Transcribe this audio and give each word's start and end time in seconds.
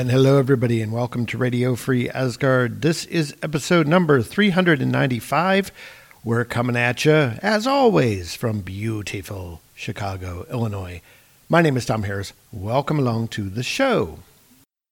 And 0.00 0.10
hello, 0.10 0.38
everybody, 0.38 0.80
and 0.80 0.94
welcome 0.94 1.26
to 1.26 1.36
Radio 1.36 1.76
Free 1.76 2.08
Asgard. 2.08 2.80
This 2.80 3.04
is 3.04 3.36
episode 3.42 3.86
number 3.86 4.22
395. 4.22 5.70
We're 6.24 6.46
coming 6.46 6.74
at 6.74 7.04
you, 7.04 7.12
as 7.12 7.66
always, 7.66 8.34
from 8.34 8.62
beautiful 8.62 9.60
Chicago, 9.74 10.46
Illinois. 10.50 11.02
My 11.50 11.60
name 11.60 11.76
is 11.76 11.84
Tom 11.84 12.04
Harris. 12.04 12.32
Welcome 12.50 12.98
along 12.98 13.28
to 13.28 13.50
the 13.50 13.62
show. 13.62 14.20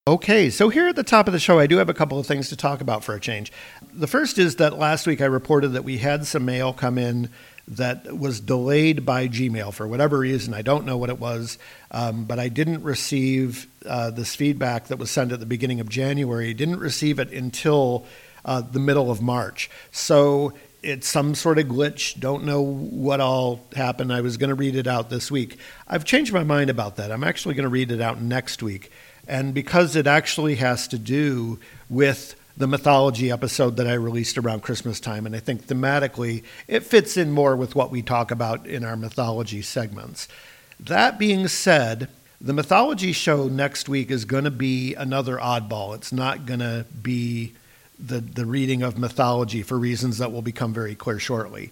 Okay, 0.06 0.50
so 0.50 0.68
here 0.68 0.88
at 0.88 0.96
the 0.96 1.02
top 1.02 1.27
of 1.27 1.32
the 1.32 1.40
show, 1.40 1.58
I 1.58 1.66
do 1.66 1.78
have 1.78 1.88
a 1.88 1.94
couple 1.94 2.18
of 2.18 2.27
things 2.27 2.50
to 2.50 2.56
talk 2.56 2.82
about 2.82 3.02
for 3.02 3.14
a 3.14 3.20
change. 3.20 3.50
The 3.90 4.06
first 4.06 4.36
is 4.36 4.56
that 4.56 4.78
last 4.78 5.06
week 5.06 5.22
I 5.22 5.27
reported 5.27 5.68
that 5.68 5.84
we 5.84 5.96
had 5.96 6.27
some 6.27 6.44
mail 6.44 6.74
come 6.74 6.98
in 6.98 7.30
that 7.68 8.16
was 8.16 8.40
delayed 8.40 9.04
by 9.04 9.28
Gmail 9.28 9.72
for 9.72 9.86
whatever 9.86 10.18
reason. 10.18 10.54
I 10.54 10.62
don't 10.62 10.86
know 10.86 10.96
what 10.96 11.10
it 11.10 11.18
was, 11.18 11.58
um, 11.91 12.24
but 12.24 12.38
I 12.38 12.48
didn't 12.48 12.83
receive 12.83 13.66
uh, 13.84 14.11
this 14.11 14.34
feedback 14.34 14.88
that 14.88 14.98
was 14.98 15.11
sent 15.11 15.33
at 15.33 15.41
the 15.41 15.47
beginning 15.47 15.80
of 15.80 15.89
January. 15.89 16.55
Didn't 16.55 16.78
receive 16.78 17.19
it 17.19 17.30
until 17.33 18.06
uh, 18.44 18.62
the 18.62 18.78
middle 18.78 19.11
of 19.11 19.20
March. 19.20 19.70
So 19.92 20.55
it's 20.83 21.08
some 21.08 21.34
sort 21.34 21.58
of 21.58 21.66
glitch. 21.66 22.19
Don't 22.19 22.44
know 22.44 22.62
what 22.62 23.20
all 23.20 23.61
happened. 23.74 24.12
I 24.12 24.22
was 24.22 24.36
going 24.36 24.48
to 24.48 24.55
read 24.55 24.77
it 24.77 24.86
out 24.86 25.11
this 25.11 25.30
week. 25.30 25.58
I've 25.86 26.05
changed 26.05 26.33
my 26.33 26.44
mind 26.44 26.70
about 26.70 26.96
that. 26.96 27.12
I'm 27.12 27.24
actually 27.24 27.55
going 27.55 27.64
to 27.64 27.70
read 27.70 27.91
it 27.91 28.00
out 28.00 28.20
next 28.20 28.62
week. 28.62 28.91
And 29.27 29.52
because 29.52 29.94
it 29.96 30.06
actually 30.06 30.55
has 30.55 30.89
to 30.89 30.98
do 30.98 31.58
with 31.91 32.34
the 32.59 32.67
mythology 32.67 33.31
episode 33.31 33.77
that 33.77 33.87
I 33.87 33.95
released 33.95 34.37
around 34.37 34.62
Christmas 34.62 34.98
time. 34.98 35.27
And 35.27 35.37
I 35.37 35.39
think 35.39 35.67
thematically, 35.67 36.42
it 36.67 36.81
fits 36.81 37.17
in 37.17 37.31
more 37.31 37.55
with 37.55 37.77
what 37.77 37.92
we 37.92 38.03
talk 38.03 38.33
about 38.33 38.67
in 38.67 38.84
our 38.84 38.97
mythology 38.97 39.62
segments. 39.62 40.27
That 40.81 41.20
being 41.20 41.47
said, 41.47 42.09
the 42.41 42.53
mythology 42.53 43.12
show 43.12 43.47
next 43.47 43.89
week 43.89 44.11
is 44.11 44.25
going 44.25 44.42
to 44.42 44.51
be 44.51 44.95
another 44.97 45.36
oddball. 45.39 45.95
It's 45.95 46.12
not 46.12 46.47
going 46.47 46.59
to 46.59 46.84
be 47.01 47.55
the, 47.97 48.20
the 48.20 48.45
reading 48.45 48.83
of 48.83 48.98
mythology 48.98 49.62
for 49.62 49.79
reasons 49.79 50.19
that 50.19 50.33
will 50.33 50.42
become 50.42 50.75
very 50.75 50.97
clear 50.97 51.20
shortly. 51.20 51.70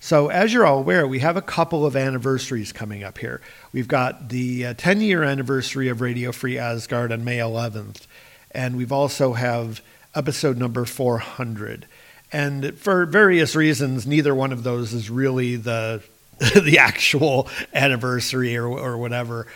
So, 0.00 0.28
as 0.28 0.52
you're 0.52 0.66
all 0.66 0.78
aware, 0.78 1.06
we 1.08 1.18
have 1.18 1.36
a 1.36 1.42
couple 1.42 1.84
of 1.84 1.96
anniversaries 1.96 2.72
coming 2.72 3.02
up 3.02 3.18
here. 3.18 3.40
We've 3.72 3.88
got 3.88 4.28
the 4.28 4.66
uh, 4.66 4.74
10 4.74 5.00
year 5.00 5.24
anniversary 5.24 5.88
of 5.88 6.00
Radio 6.00 6.30
Free 6.30 6.56
Asgard 6.56 7.10
on 7.10 7.24
May 7.24 7.38
11th, 7.38 8.06
and 8.52 8.76
we've 8.76 8.92
also 8.92 9.32
have 9.32 9.80
episode 10.18 10.58
number 10.58 10.84
400. 10.84 11.86
And 12.32 12.76
for 12.76 13.06
various 13.06 13.56
reasons, 13.56 14.06
neither 14.06 14.34
one 14.34 14.52
of 14.52 14.64
those 14.64 14.92
is 14.92 15.08
really 15.08 15.56
the 15.56 16.02
the 16.38 16.78
actual 16.78 17.48
anniversary 17.72 18.56
or, 18.56 18.66
or 18.66 18.98
whatever. 18.98 19.46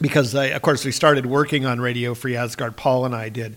Because, 0.00 0.34
I, 0.34 0.46
of 0.46 0.62
course, 0.62 0.84
we 0.84 0.92
started 0.92 1.26
working 1.26 1.66
on 1.66 1.80
Radio 1.80 2.14
Free 2.14 2.36
Asgard, 2.36 2.76
Paul 2.76 3.04
and 3.04 3.14
I 3.14 3.28
did 3.28 3.56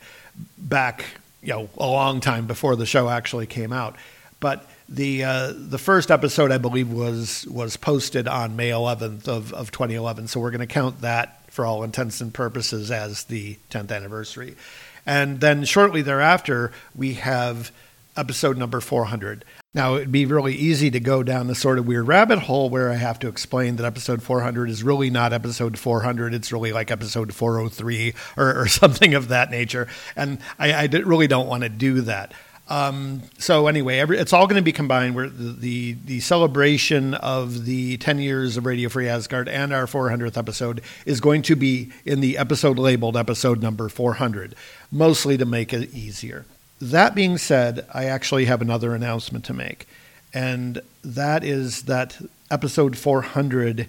back 0.58 1.06
you 1.42 1.54
know, 1.54 1.70
a 1.78 1.86
long 1.86 2.20
time 2.22 2.48
before 2.48 2.76
the 2.76 2.86
show 2.86 3.10
actually 3.10 3.46
came 3.46 3.74
out. 3.74 3.96
But 4.40 4.68
the 4.90 5.24
uh, 5.24 5.54
the 5.56 5.78
first 5.78 6.12
episode, 6.12 6.52
I 6.52 6.58
believe, 6.58 6.92
was 6.92 7.46
was 7.48 7.78
posted 7.78 8.28
on 8.28 8.56
May 8.56 8.70
11th 8.70 9.28
of, 9.28 9.54
of 9.54 9.72
2011. 9.72 10.28
So 10.28 10.40
we're 10.40 10.52
going 10.52 10.62
to 10.62 10.68
count 10.68 11.02
that 11.02 11.40
for 11.52 11.66
all 11.66 11.84
intents 11.84 12.22
and 12.22 12.34
purposes 12.34 12.92
as 12.92 13.26
the 13.26 13.58
10th 13.70 13.92
anniversary. 13.96 14.56
And 15.06 15.42
then 15.42 15.66
shortly 15.66 16.02
thereafter, 16.02 16.72
we 16.96 17.16
have 17.16 17.72
episode 18.16 18.58
number 18.58 18.80
400. 18.80 19.44
Now, 19.76 19.96
it'd 19.96 20.12
be 20.12 20.26
really 20.28 20.54
easy 20.54 20.92
to 20.92 21.00
go 21.00 21.24
down 21.24 21.48
the 21.48 21.56
sort 21.56 21.80
of 21.80 21.88
weird 21.88 22.08
rabbit 22.08 22.40
hole 22.40 22.70
where 22.70 22.92
I 22.92 22.96
have 22.96 23.18
to 23.20 23.28
explain 23.28 23.78
that 23.78 23.86
episode 23.86 24.22
400 24.22 24.70
is 24.70 24.84
really 24.84 25.10
not 25.10 25.34
episode 25.34 25.80
400. 25.80 26.34
It's 26.34 26.52
really 26.52 26.72
like 26.72 26.92
episode 26.92 27.34
403 27.34 28.14
or, 28.38 28.62
or 28.62 28.68
something 28.68 29.16
of 29.16 29.30
that 29.30 29.50
nature. 29.50 29.88
And 30.16 30.38
I, 30.60 30.74
I 30.74 30.86
really 30.86 31.28
don't 31.28 31.48
want 31.48 31.64
to 31.64 31.70
do 31.70 32.02
that. 32.02 32.34
Um, 32.70 33.24
so 33.38 33.68
anyway, 33.68 34.00
every, 34.00 34.18
it's 34.18 34.32
all 34.32 34.48
going 34.48 34.60
to 34.60 34.64
be 34.64 34.72
combined. 34.72 35.16
The, 35.16 35.54
the, 35.54 35.98
the 36.06 36.20
celebration 36.22 37.14
of 37.16 37.66
the 37.66 37.98
10 37.98 38.20
years 38.20 38.58
of 38.58 38.66
Radio 38.66 38.90
Free 38.90 39.08
Asgard 39.08 39.50
and 39.50 39.74
our 39.74 39.86
400th 39.86 40.38
episode 40.38 40.82
is 41.06 41.20
going 41.20 41.42
to 41.44 41.56
be 41.56 41.92
in 42.06 42.22
the 42.22 42.38
episode 42.38 42.80
labeled 42.80 43.18
episode 43.18 43.62
number 43.62 43.90
400, 43.90 44.56
mostly 44.92 45.38
to 45.38 45.46
make 45.46 45.74
it 45.74 45.94
easier. 45.94 46.46
That 46.82 47.16
being 47.16 47.38
said, 47.38 47.86
I 47.94 48.06
actually 48.06 48.46
have 48.46 48.62
another 48.62 48.96
announcement 48.96 49.46
to 49.46 49.54
make, 49.54 49.88
and 50.34 50.82
that 51.04 51.44
is 51.44 51.84
that 51.84 52.20
episode 52.50 52.98
400 52.98 53.88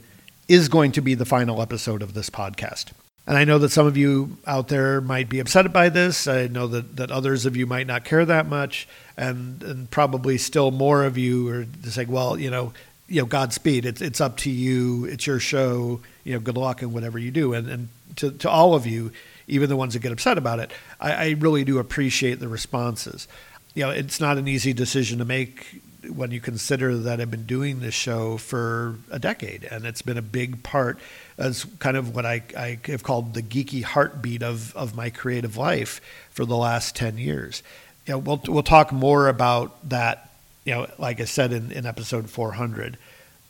is 0.49 0.69
going 0.69 0.93
to 0.93 1.01
be 1.01 1.15
the 1.15 1.25
final 1.25 1.63
episode 1.63 2.03
of 2.03 2.15
this 2.15 2.29
podcast. 2.29 2.93
And 3.27 3.39
I 3.39 3.45
know 3.45 3.59
that 3.59 3.71
some 3.71 3.87
of 3.87 3.97
you 3.97 4.37
out 4.47 4.69
there 4.69 5.01
might 5.01 5.31
be 5.31 5.41
upset 5.41 5.73
by 5.73 5.89
this. 5.89 6.29
I 6.29 6.47
know 6.47 6.67
that, 6.67 6.97
that 6.97 7.11
others 7.11 7.47
of 7.47 7.57
you 7.57 7.67
might 7.67 7.87
not 7.87 8.05
care 8.05 8.25
that 8.25 8.47
much. 8.47 8.87
And, 9.17 9.63
and 9.63 9.91
probably 9.91 10.37
still 10.37 10.71
more 10.71 11.05
of 11.05 11.17
you 11.17 11.49
are 11.49 11.67
saying, 11.89 12.11
well, 12.11 12.39
you 12.39 12.51
know, 12.51 12.73
you 13.09 13.23
know, 13.23 13.27
Godspeed. 13.27 13.87
It's, 13.87 14.03
it's 14.03 14.21
up 14.21 14.37
to 14.39 14.51
you. 14.51 15.07
It's 15.07 15.27
your 15.27 15.39
show. 15.39 16.01
You 16.25 16.35
know, 16.35 16.41
good 16.41 16.57
luck 16.57 16.83
in 16.83 16.93
whatever 16.93 17.19
you 17.19 17.31
do. 17.31 17.55
And, 17.55 17.69
and 17.69 17.89
to, 18.17 18.31
to 18.31 18.51
all 18.51 18.75
of 18.75 18.87
you, 18.87 19.11
even 19.47 19.69
the 19.69 19.77
ones 19.77 19.95
that 19.95 20.01
get 20.01 20.13
upset 20.13 20.37
about 20.37 20.59
it, 20.59 20.71
I, 21.01 21.13
I 21.13 21.31
really 21.39 21.65
do 21.65 21.79
appreciate 21.79 22.41
the 22.41 22.49
responses. 22.49 23.27
You 23.75 23.85
know, 23.85 23.91
it's 23.91 24.21
not 24.21 24.37
an 24.37 24.49
easy 24.49 24.73
decision 24.73 25.19
to 25.19 25.25
make 25.25 25.81
when 26.11 26.31
you 26.31 26.41
consider 26.41 26.97
that 26.97 27.21
I've 27.21 27.31
been 27.31 27.47
doing 27.47 27.81
this 27.81 27.95
show 27.95 28.37
for 28.37 28.97
a 29.11 29.19
decade, 29.19 29.65
and 29.65 29.85
it's 29.85 30.03
been 30.03 30.19
a 30.19 30.23
big 30.23 30.63
part 30.63 30.99
as 31.39 31.65
kind 31.79 31.97
of 31.97 32.15
what 32.15 32.25
I, 32.27 32.43
I 32.57 32.79
have 32.87 33.03
called 33.03 33.35
the 33.35 33.43
geeky 33.43 33.83
heartbeat 33.83 34.43
of, 34.43 34.75
of 34.77 34.95
my 34.95 35.11
creative 35.11 35.57
life 35.57 36.01
for 36.31 36.45
the 36.45 36.57
last 36.57 36.97
10 36.97 37.19
years. 37.19 37.63
You 38.07 38.15
know, 38.15 38.19
we'll, 38.19 38.43
we'll 38.47 38.63
talk 38.63 38.93
more 38.93 39.29
about 39.29 39.89
that, 39.89 40.31
you 40.65 40.75
know, 40.75 40.87
like 40.99 41.21
I 41.21 41.25
said 41.25 41.53
in, 41.53 41.73
in 41.73 41.87
episode 41.87 42.31
400, 42.31 42.99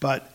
but 0.01 0.31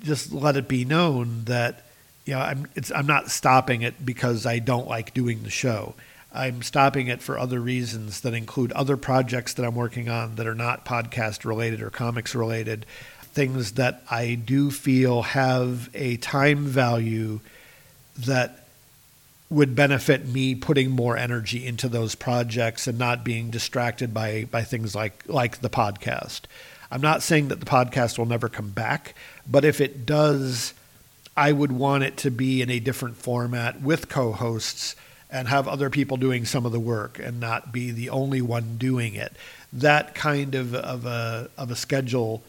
just 0.00 0.32
let 0.32 0.56
it 0.56 0.68
be 0.68 0.84
known 0.84 1.44
that, 1.44 1.84
you 2.24 2.34
know, 2.34 2.40
I'm, 2.40 2.66
I'm 2.94 3.06
not 3.06 3.30
stopping 3.30 3.82
it 3.82 4.04
because 4.04 4.46
I 4.46 4.58
don't 4.58 4.86
like 4.86 5.14
doing 5.14 5.42
the 5.42 5.50
show. 5.50 5.94
I'm 6.32 6.62
stopping 6.62 7.08
it 7.08 7.22
for 7.22 7.38
other 7.38 7.60
reasons 7.60 8.20
that 8.20 8.34
include 8.34 8.72
other 8.72 8.96
projects 8.96 9.54
that 9.54 9.64
I'm 9.64 9.74
working 9.74 10.08
on 10.08 10.36
that 10.36 10.46
are 10.46 10.54
not 10.54 10.84
podcast 10.84 11.44
related 11.44 11.82
or 11.82 11.90
comics 11.90 12.34
related, 12.34 12.86
things 13.32 13.72
that 13.72 14.02
I 14.10 14.34
do 14.34 14.70
feel 14.70 15.22
have 15.22 15.90
a 15.94 16.16
time 16.18 16.66
value 16.66 17.40
that 18.18 18.66
would 19.48 19.74
benefit 19.74 20.28
me 20.28 20.54
putting 20.54 20.90
more 20.92 21.16
energy 21.16 21.66
into 21.66 21.88
those 21.88 22.14
projects 22.14 22.86
and 22.86 22.96
not 22.98 23.24
being 23.24 23.50
distracted 23.50 24.14
by 24.14 24.44
by 24.44 24.62
things 24.62 24.94
like 24.94 25.24
like 25.26 25.60
the 25.60 25.70
podcast. 25.70 26.42
I'm 26.92 27.00
not 27.00 27.22
saying 27.22 27.48
that 27.48 27.58
the 27.58 27.66
podcast 27.66 28.18
will 28.18 28.26
never 28.26 28.48
come 28.48 28.70
back, 28.70 29.14
but 29.48 29.64
if 29.64 29.80
it 29.80 30.06
does, 30.06 30.74
I 31.36 31.50
would 31.50 31.72
want 31.72 32.04
it 32.04 32.16
to 32.18 32.30
be 32.30 32.62
in 32.62 32.70
a 32.70 32.78
different 32.78 33.16
format 33.16 33.80
with 33.80 34.08
co-hosts 34.08 34.94
and 35.30 35.48
have 35.48 35.68
other 35.68 35.90
people 35.90 36.16
doing 36.16 36.44
some 36.44 36.66
of 36.66 36.72
the 36.72 36.80
work 36.80 37.18
and 37.18 37.40
not 37.40 37.72
be 37.72 37.90
the 37.90 38.10
only 38.10 38.42
one 38.42 38.76
doing 38.76 39.14
it. 39.14 39.32
That 39.72 40.14
kind 40.14 40.54
of, 40.54 40.74
of 40.74 41.06
a 41.06 41.48
of 41.56 41.70
a 41.70 41.76
schedule 41.76 42.42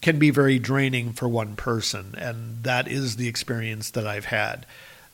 can 0.00 0.18
be 0.18 0.30
very 0.30 0.58
draining 0.58 1.12
for 1.12 1.28
one 1.28 1.54
person, 1.54 2.14
and 2.18 2.62
that 2.64 2.88
is 2.88 3.16
the 3.16 3.28
experience 3.28 3.90
that 3.90 4.06
I've 4.06 4.24
had. 4.26 4.66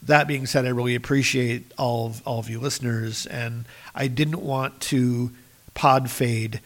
That 0.03 0.29
being 0.29 0.47
said, 0.47 0.65
I 0.65 0.71
really 0.71 0.95
appreciate 0.95 1.73
all 1.77 2.07
of, 2.07 2.27
all 2.27 2.39
of 2.39 2.49
you 2.49 2.61
listeners, 2.61 3.27
and 3.27 3.65
I 3.95 4.07
didn't 4.07 4.41
want 4.41 4.81
to 4.83 5.33
pod 5.75 6.11
fade 6.11 6.61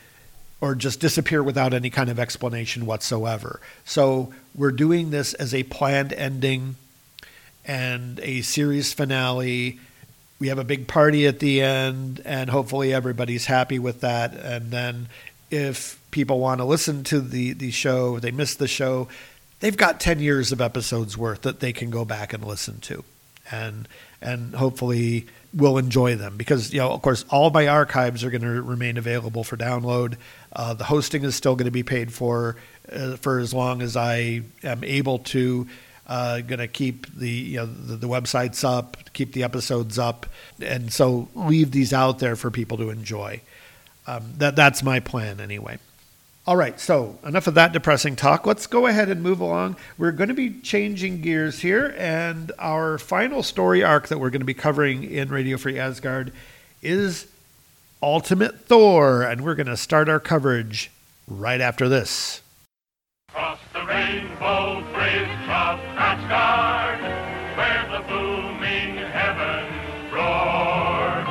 or 0.61 0.77
just 0.77 1.01
disappear 1.01 1.43
without 1.43 1.75
any 1.75 1.91
kind 1.91 2.09
of 2.09 2.21
explanation 2.21 2.87
whatsoever. 2.87 3.61
So 3.85 4.33
we're 4.55 4.71
doing 4.71 5.11
this 5.11 5.35
as 5.35 5.53
a 5.53 5.65
planned 5.65 6.13
ending 6.13 6.77
and 7.65 8.21
a 8.21 8.43
series 8.43 8.93
finale 8.93 9.81
we 10.43 10.49
have 10.49 10.59
a 10.59 10.65
big 10.65 10.89
party 10.89 11.29
at 11.29 11.39
the 11.39 11.63
end, 11.63 12.21
and 12.25 12.51
hopefully 12.51 12.93
everybody's 12.93 13.47
happy 13.47 13.79
with 13.79 14.01
that. 14.01 14.35
And 14.35 14.73
then 14.73 15.09
if 15.53 16.01
people 16.11 16.41
want 16.41 16.59
to 16.59 16.65
listen 16.65 17.05
to 17.05 17.21
the, 17.21 17.53
the 17.53 17.71
show, 17.71 18.19
they 18.19 18.33
miss 18.33 18.57
the 18.57 18.67
show, 18.67 19.07
they've 19.61 19.77
got 19.77 20.01
10 20.01 20.19
years 20.19 20.51
of 20.51 20.61
episodes 20.61 21.17
worth 21.17 21.43
that 21.43 21.61
they 21.61 21.73
can 21.73 21.91
go 21.91 22.05
back 22.05 22.33
and 22.33 22.45
listen 22.45 22.81
to. 22.81 23.05
And 23.53 23.87
and 24.21 24.57
hopefully 24.57 25.27
will 25.55 25.79
enjoy 25.79 26.17
them 26.17 26.37
because 26.37 26.73
you 26.73 26.81
know 26.81 26.91
of 26.91 27.03
course 27.03 27.25
all 27.29 27.51
my 27.51 27.69
archives 27.69 28.25
are 28.25 28.31
going 28.31 28.43
to 28.43 28.63
remain 28.63 28.97
available 28.97 29.43
for 29.43 29.57
download 29.57 30.15
uh, 30.55 30.73
the 30.73 30.85
hosting 30.85 31.25
is 31.25 31.35
still 31.35 31.57
going 31.57 31.67
to 31.67 31.73
be 31.73 31.83
paid 31.83 32.13
for 32.13 32.57
uh, 32.91 33.17
for 33.17 33.41
as 33.41 33.53
long 33.53 33.83
as 33.83 33.97
i 33.97 34.41
am 34.63 34.85
able 34.85 35.19
to 35.19 35.67
uh, 36.07 36.41
going 36.41 36.59
to 36.59 36.69
keep 36.69 37.07
the 37.15 37.31
you 37.31 37.57
know 37.59 37.67
the, 37.67 37.97
the 37.97 38.09
websites 38.09 38.65
up 38.65 38.97
keep 39.13 39.33
the 39.33 39.43
episodes 39.43 39.99
up 39.99 40.27
and 40.61 40.93
so 40.93 41.29
leave 41.35 41.71
these 41.71 41.93
out 41.93 42.19
there 42.19 42.37
for 42.37 42.51
people 42.51 42.77
to 42.77 42.91
enjoy 42.91 43.41
um, 44.07 44.33
that 44.39 44.57
that's 44.57 44.83
my 44.83 44.99
plan 45.01 45.41
anyway 45.41 45.79
all 46.45 46.57
right, 46.57 46.79
so 46.81 47.21
enough 47.25 47.47
of 47.47 47.55
that 47.55 47.73
depressing 47.73 48.17
talk. 48.17 48.47
Let's 48.47 48.67
go 48.67 48.89
ahead 48.89 49.09
and 49.09 49.23
move 49.23 49.39
along. 49.41 49.77
We're 49.97 50.11
going 50.11 50.27
to 50.27 50.35
be 50.35 50.59
changing 50.61 51.21
gears 51.21 51.61
here, 51.61 51.95
and 51.97 52.51
our 52.59 52.99
final 52.99 53.45
story 53.45 53.85
arc 53.85 54.09
that 54.09 54.19
we're 54.19 54.31
going 54.31 54.41
to 54.41 54.45
be 54.47 54.53
covering 54.53 55.05
in 55.05 55.29
Radio 55.29 55.57
Free 55.57 55.79
Asgard 55.79 56.33
is 56.83 57.29
Ultimate 58.03 58.67
Thor, 58.67 59.23
and 59.23 59.43
we're 59.43 59.55
going 59.55 59.69
to 59.69 59.77
start 59.77 60.09
our 60.09 60.19
coverage 60.19 60.91
right 61.29 61.61
after 61.61 61.89
this. 61.89 62.43
Rainbow 63.87 64.83
bridge 64.93 65.49
of 65.49 65.81
where 67.57 67.87
the 67.91 68.01
booming 68.09 68.97
heavens 68.97 70.13
roar. 70.13 71.27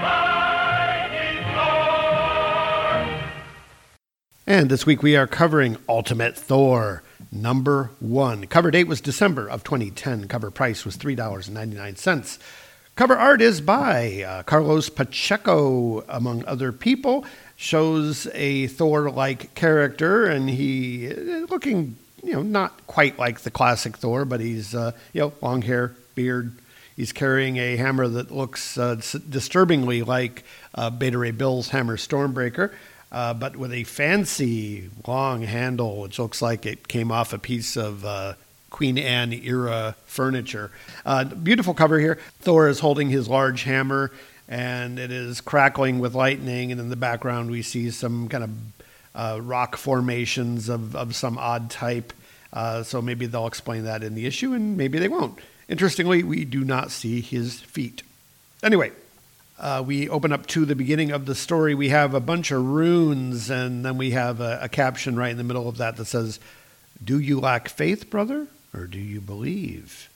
mighty 0.00 1.31
Thor. 1.55 3.05
And 4.46 4.70
this 4.70 4.84
week 4.87 5.02
we 5.02 5.16
are 5.16 5.26
covering 5.26 5.76
Ultimate 5.88 6.37
Thor 6.37 7.02
number 7.32 7.90
one. 8.00 8.46
Cover 8.46 8.70
date 8.70 8.88
was 8.88 9.00
December 9.00 9.49
of 9.49 9.64
2010. 9.64 10.28
Cover 10.28 10.50
price 10.50 10.84
was 10.84 10.96
$3.99. 10.96 12.38
Cover 13.00 13.17
art 13.17 13.41
is 13.41 13.62
by 13.62 14.25
uh, 14.25 14.43
Carlos 14.43 14.91
Pacheco, 14.91 16.05
among 16.06 16.44
other 16.44 16.70
people. 16.70 17.25
Shows 17.56 18.26
a 18.35 18.67
Thor 18.67 19.11
like 19.11 19.55
character, 19.55 20.26
and 20.26 20.50
he 20.50 21.11
uh, 21.11 21.47
looking, 21.49 21.97
you 22.23 22.35
know, 22.35 22.43
not 22.43 22.87
quite 22.87 23.19
like 23.19 23.41
the 23.41 23.50
classic 23.50 23.97
Thor, 23.97 24.26
but 24.26 24.41
he's, 24.41 24.75
uh, 24.75 24.93
you 25.14 25.23
know, 25.23 25.32
long 25.41 25.62
hair, 25.62 25.97
beard. 26.14 26.52
He's 26.94 27.11
carrying 27.11 27.56
a 27.56 27.76
hammer 27.76 28.06
that 28.06 28.32
looks 28.32 28.76
uh, 28.76 29.00
disturbingly 29.31 30.02
like 30.02 30.44
uh, 30.75 30.91
Beta 30.91 31.17
Ray 31.17 31.31
Bill's 31.31 31.70
hammer 31.70 31.97
Stormbreaker 31.97 32.70
uh, 33.12 33.35
but 33.35 33.56
with 33.56 33.73
a 33.73 33.85
fancy 33.85 34.91
long 35.06 35.43
handle, 35.43 36.02
which 36.02 36.19
looks 36.19 36.41
like 36.41 36.64
it 36.64 36.87
came 36.87 37.11
off 37.11 37.32
a 37.32 37.38
piece 37.38 37.76
of 37.76 38.05
uh, 38.05 38.35
Queen 38.70 38.96
Anne 38.99 39.32
era 39.32 39.96
furniture. 40.06 40.70
Uh, 41.05 41.25
beautiful 41.25 41.75
cover 41.75 41.99
here. 41.99 42.19
Thor 42.40 42.69
is 42.69 42.81
holding 42.81 43.11
his 43.11 43.28
large 43.28 43.64
hammer, 43.64 44.11
and 44.49 44.99
it 44.99 45.11
is 45.11 45.40
crackling 45.40 45.99
with 45.99 46.14
lightning. 46.14 46.72
And 46.72 46.81
in 46.81 46.88
the 46.88 46.96
background, 46.96 47.50
we 47.50 47.62
see 47.62 47.90
some 47.90 48.28
kind 48.28 48.44
of 48.44 48.50
uh, 49.14 49.40
rock 49.43 49.76
formations 49.76 50.69
of, 50.69 50.96
of 50.96 51.14
some 51.14 51.37
odd 51.37 51.70
type. 51.70 52.12
Uh, 52.52 52.82
so 52.82 53.00
maybe 53.02 53.26
they'll 53.26 53.46
explain 53.46 53.84
that 53.84 54.02
in 54.02 54.14
the 54.14 54.26
issue, 54.26 54.52
and 54.52 54.76
maybe 54.76 54.99
they 54.99 55.08
won't. 55.08 55.38
Interestingly, 55.69 56.23
we 56.23 56.44
do 56.44 56.64
not 56.64 56.90
see 56.90 57.20
his 57.20 57.61
feet. 57.61 58.02
Anyway, 58.62 58.90
uh, 59.58 59.84
we 59.87 60.08
open 60.08 60.32
up 60.32 60.46
to 60.46 60.64
the 60.64 60.75
beginning 60.75 61.12
of 61.12 61.26
the 61.26 61.34
story. 61.34 61.75
We 61.75 61.90
have 61.90 62.14
a 62.14 62.20
bunch 62.20 62.50
of 62.50 62.64
runes, 62.64 63.50
and 63.50 63.84
then 63.84 63.96
we 63.96 64.11
have 64.12 64.40
a, 64.40 64.58
a 64.62 64.69
caption 64.69 65.16
right 65.16 65.31
in 65.31 65.37
the 65.37 65.44
middle 65.44 65.69
of 65.69 65.76
that 65.78 65.96
that 65.96 66.06
says, 66.06 66.40
Do 67.02 67.20
you 67.20 67.38
lack 67.38 67.69
faith, 67.69 68.11
brother, 68.11 68.49
or 68.75 68.87
do 68.87 68.99
you 68.99 69.20
believe? 69.20 70.08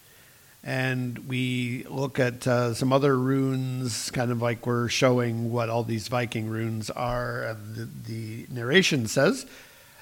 And 0.63 1.29
we 1.29 1.85
look 1.91 2.19
at 2.19 2.47
uh, 2.47 2.73
some 2.75 2.93
other 2.93 3.19
runes, 3.19 4.11
kind 4.11 4.31
of 4.31 4.41
like 4.41 4.67
we're 4.67 4.89
showing 4.89 5.53
what 5.53 5.69
all 5.69 5.83
these 5.83 6.09
Viking 6.09 6.49
runes 6.49 6.89
are. 6.91 7.57
The, 7.75 7.89
the 8.07 8.47
narration 8.51 9.07
says, 9.07 9.45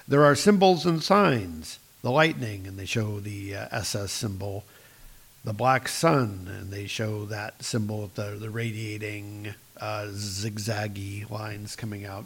There 0.07 0.23
are 0.23 0.35
symbols 0.35 0.85
and 0.85 1.03
signs, 1.03 1.79
the 2.01 2.11
lightning, 2.11 2.65
and 2.65 2.79
they 2.79 2.85
show 2.85 3.19
the 3.19 3.55
uh, 3.55 3.67
SS 3.71 4.11
symbol 4.11 4.63
the 5.43 5.53
black 5.53 5.89
sun, 5.89 6.47
and 6.49 6.71
they 6.71 6.87
show 6.87 7.25
that 7.25 7.63
symbol 7.63 8.09
the, 8.15 8.37
the 8.39 8.49
radiating 8.49 9.53
uh, 9.79 10.07
zigzaggy 10.11 11.29
lines 11.29 11.75
coming 11.75 12.05
out. 12.05 12.25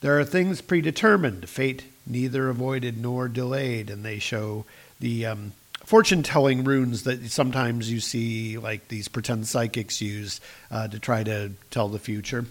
There 0.00 0.18
are 0.18 0.24
things 0.24 0.60
predetermined, 0.62 1.48
fate 1.48 1.84
neither 2.06 2.48
avoided 2.48 2.96
nor 2.98 3.28
delayed, 3.28 3.90
and 3.90 4.04
they 4.04 4.18
show 4.18 4.64
the 5.02 5.26
um, 5.26 5.52
fortune 5.84 6.22
telling 6.22 6.62
runes 6.62 7.02
that 7.02 7.28
sometimes 7.30 7.90
you 7.90 7.98
see, 7.98 8.56
like 8.56 8.86
these 8.86 9.08
pretend 9.08 9.46
psychics 9.48 10.00
use 10.00 10.40
uh, 10.70 10.86
to 10.88 10.98
try 10.98 11.24
to 11.24 11.50
tell 11.70 11.88
the 11.88 11.98
future. 11.98 12.46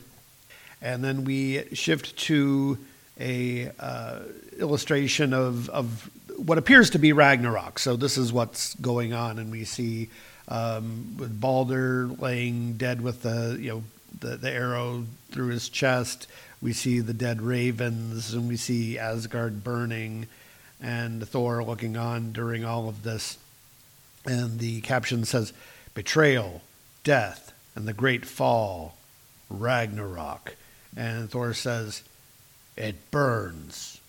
And 0.82 1.02
then 1.04 1.24
we 1.24 1.64
shift 1.74 2.18
to 2.18 2.78
a 3.20 3.72
uh, 3.80 4.20
illustration 4.60 5.34
of, 5.34 5.70
of 5.70 6.10
what 6.36 6.58
appears 6.58 6.90
to 6.92 7.00
be 7.00 7.14
Ragnarok. 7.14 7.80
So 7.80 7.96
this 7.96 8.18
is 8.18 8.34
what's 8.34 8.76
going 8.76 9.14
on, 9.14 9.40
and 9.40 9.50
we 9.50 9.64
see 9.64 10.10
um, 10.48 11.16
with 11.18 11.40
Balder 11.40 12.08
laying 12.08 12.74
dead 12.74 13.02
with 13.02 13.22
the 13.22 13.58
you 13.60 13.70
know 13.70 13.84
the, 14.20 14.38
the 14.38 14.52
arrow 14.52 15.06
through 15.32 15.48
his 15.48 15.70
chest. 15.70 16.28
We 16.62 16.74
see 16.74 17.00
the 17.00 17.14
dead 17.14 17.42
ravens, 17.42 18.34
and 18.34 18.48
we 18.48 18.58
see 18.58 19.00
Asgard 19.00 19.64
burning, 19.64 20.28
and 20.82 21.28
Thor 21.28 21.64
looking 21.64 21.96
on 21.96 22.32
during 22.32 22.66
all 22.66 22.90
of 22.90 23.04
this. 23.04 23.38
And 24.26 24.60
the 24.60 24.82
caption 24.82 25.26
says, 25.26 25.54
"Betrayal, 25.94 26.62
death, 27.04 27.54
and 27.76 27.88
the 27.88 27.94
great 27.94 28.26
fall, 28.26 28.98
Ragnarok." 29.50 30.56
And 30.96 31.30
Thor 31.30 31.54
says, 31.54 32.04
"It 32.76 33.12
burns." 33.12 34.02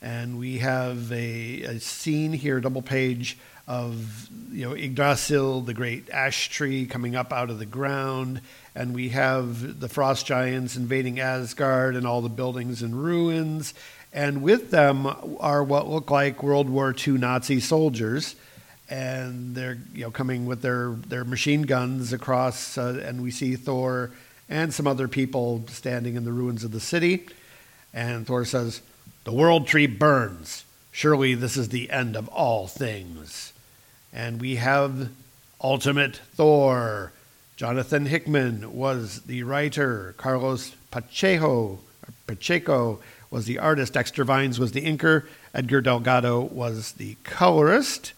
and 0.00 0.38
we 0.38 0.58
have 0.58 1.10
a, 1.12 1.62
a 1.62 1.80
scene 1.80 2.32
here, 2.32 2.60
double 2.60 2.82
page 2.82 3.36
of 3.66 4.28
you 4.50 4.64
know 4.64 4.74
Yggdrasil, 4.74 5.62
the 5.62 5.74
great 5.74 6.08
ash 6.10 6.48
tree 6.48 6.86
coming 6.86 7.16
up 7.16 7.32
out 7.32 7.50
of 7.50 7.58
the 7.58 7.66
ground, 7.66 8.40
and 8.74 8.94
we 8.94 9.10
have 9.10 9.80
the 9.80 9.88
frost 9.88 10.26
giants 10.26 10.76
invading 10.76 11.20
Asgard 11.20 11.96
and 11.96 12.06
all 12.06 12.22
the 12.22 12.28
buildings 12.28 12.82
in 12.82 12.94
ruins, 12.94 13.74
and 14.12 14.42
with 14.42 14.70
them 14.70 15.06
are 15.40 15.62
what 15.62 15.88
look 15.88 16.10
like 16.10 16.42
World 16.42 16.68
War 16.68 16.94
II 17.06 17.14
Nazi 17.14 17.60
soldiers, 17.60 18.36
and 18.88 19.54
they're 19.54 19.78
you 19.94 20.04
know 20.04 20.10
coming 20.10 20.46
with 20.46 20.62
their 20.62 20.90
their 21.08 21.24
machine 21.24 21.62
guns 21.62 22.12
across, 22.12 22.78
uh, 22.78 23.02
and 23.04 23.22
we 23.22 23.30
see 23.30 23.56
Thor 23.56 24.10
and 24.48 24.72
some 24.72 24.86
other 24.86 25.08
people 25.08 25.64
standing 25.68 26.16
in 26.16 26.24
the 26.24 26.32
ruins 26.32 26.64
of 26.64 26.72
the 26.72 26.80
city, 26.80 27.26
and 27.92 28.26
Thor 28.26 28.44
says. 28.44 28.82
The 29.28 29.34
world 29.34 29.66
tree 29.66 29.86
burns. 29.86 30.64
Surely 30.90 31.34
this 31.34 31.58
is 31.58 31.68
the 31.68 31.90
end 31.90 32.16
of 32.16 32.28
all 32.28 32.66
things. 32.66 33.52
And 34.10 34.40
we 34.40 34.56
have 34.56 35.10
Ultimate 35.60 36.16
Thor. 36.34 37.12
Jonathan 37.54 38.06
Hickman 38.06 38.72
was 38.74 39.20
the 39.26 39.42
writer. 39.42 40.14
Carlos 40.16 40.74
Pacheco, 40.90 41.80
Pacheco 42.26 43.00
was 43.30 43.46
the 43.46 43.58
artist. 43.58 43.92
Dexter 43.92 44.24
Vines 44.24 44.58
was 44.58 44.72
the 44.72 44.82
inker. 44.82 45.26
Edgar 45.54 45.80
Delgado 45.80 46.40
was 46.40 46.92
the 46.92 47.16
colorist. 47.24 48.12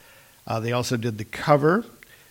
Uh, 0.47 0.61
they 0.61 0.73
also 0.73 0.97
did 0.97 1.19
the 1.19 1.25
cover. 1.25 1.85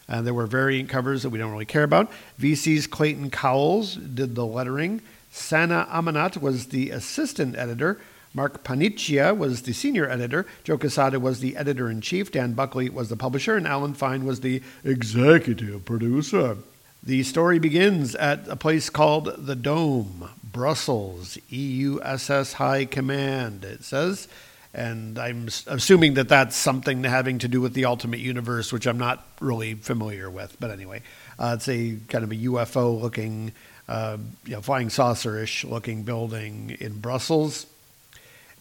Uh, 0.08 0.22
there 0.22 0.34
were 0.34 0.48
variant 0.48 0.90
covers 0.90 1.24
that 1.24 1.30
we 1.30 1.38
don't 1.38 1.52
really 1.52 1.66
care 1.66 1.84
about. 1.84 2.12
VC's 2.40 2.88
Clayton 2.88 3.30
Cowles 3.30 3.96
did 3.96 4.36
the 4.36 4.46
lettering. 4.46 5.02
Sana 5.32 5.88
Amanat 5.92 6.42
was 6.42 6.68
the 6.68 6.90
assistant 6.90 7.56
editor. 7.56 8.00
Mark 8.34 8.64
Paniccia 8.64 9.36
was 9.36 9.64
the 9.64 9.74
senior 9.74 10.10
editor. 10.10 10.46
Joe 10.64 10.78
Quesada 10.78 11.20
was 11.20 11.40
the 11.40 11.56
editor 11.56 11.90
in 11.90 12.02
chief. 12.02 12.32
Dan 12.32 12.54
Buckley 12.54 12.90
was 12.90 13.10
the 13.10 13.16
publisher. 13.16 13.56
And 13.56 13.68
Alan 13.68 13.94
Fine 13.94 14.26
was 14.26 14.42
the 14.42 14.62
executive 14.84 15.86
producer. 15.86 16.58
The 17.02 17.24
story 17.24 17.60
begins 17.60 18.14
at 18.16 18.48
a 18.48 18.56
place 18.56 18.90
called 18.90 19.46
the 19.46 19.56
Dome, 19.56 20.30
Brussels, 20.52 21.38
EUSS 21.52 22.54
High 22.54 22.86
Command, 22.86 23.64
it 23.64 23.84
says. 23.84 24.28
And 24.74 25.18
I'm 25.18 25.48
assuming 25.68 26.14
that 26.14 26.30
that's 26.30 26.56
something 26.56 27.04
having 27.04 27.40
to 27.40 27.48
do 27.48 27.60
with 27.60 27.74
the 27.74 27.86
Ultimate 27.86 28.20
Universe, 28.20 28.72
which 28.72 28.86
I'm 28.86 29.00
not 29.00 29.26
really 29.40 29.74
familiar 29.74 30.30
with. 30.30 30.56
But 30.60 30.70
anyway, 30.70 31.02
uh, 31.40 31.54
it's 31.58 31.68
a 31.68 31.98
kind 32.08 32.24
of 32.24 32.32
a 32.32 32.36
UFO 32.36 33.02
looking, 33.02 33.52
uh, 33.88 34.18
you 34.46 34.52
know, 34.52 34.62
flying 34.62 34.90
saucer 34.90 35.42
ish 35.42 35.64
looking 35.64 36.04
building 36.04 36.78
in 36.80 37.00
Brussels 37.00 37.66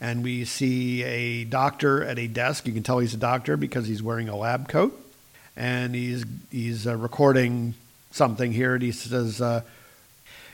and 0.01 0.23
we 0.23 0.45
see 0.45 1.03
a 1.03 1.45
doctor 1.45 2.05
at 2.05 2.19
a 2.19 2.27
desk. 2.27 2.67
You 2.67 2.73
can 2.73 2.83
tell 2.83 2.99
he's 2.99 3.15
a 3.15 3.19
doctor 3.19 3.57
because 3.57 3.87
he's 3.87 4.03
wearing 4.03 4.29
a 4.29 4.37
lab 4.37 4.69
coat, 4.69 4.99
and 5.57 5.95
he's 5.95 6.25
he's 6.51 6.87
uh, 6.87 6.97
recording 6.97 7.75
something 8.11 8.53
here. 8.53 8.75
And 8.75 8.83
he 8.83 8.93
says, 8.93 9.41
uh, 9.41 9.63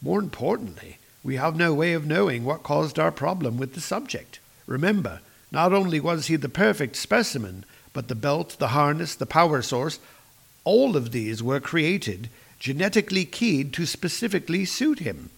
More 0.00 0.18
importantly, 0.18 0.96
we 1.22 1.36
have 1.36 1.56
no 1.56 1.74
way 1.74 1.92
of 1.92 2.06
knowing 2.06 2.44
what 2.44 2.62
caused 2.62 2.98
our 2.98 3.12
problem 3.12 3.58
with 3.58 3.74
the 3.74 3.82
subject. 3.82 4.38
Remember, 4.66 5.20
not 5.52 5.74
only 5.74 6.00
was 6.00 6.28
he 6.28 6.36
the 6.36 6.48
perfect 6.48 6.96
specimen, 6.96 7.64
but 7.92 8.08
the 8.08 8.14
belt, 8.14 8.56
the 8.58 8.68
harness, 8.68 9.14
the 9.14 9.26
power 9.26 9.60
source, 9.60 9.98
all 10.64 10.96
of 10.96 11.12
these 11.12 11.42
were 11.42 11.60
created 11.60 12.30
genetically 12.58 13.24
keyed 13.24 13.72
to 13.72 13.86
specifically 13.86 14.64
suit 14.64 15.00
him. 15.00 15.30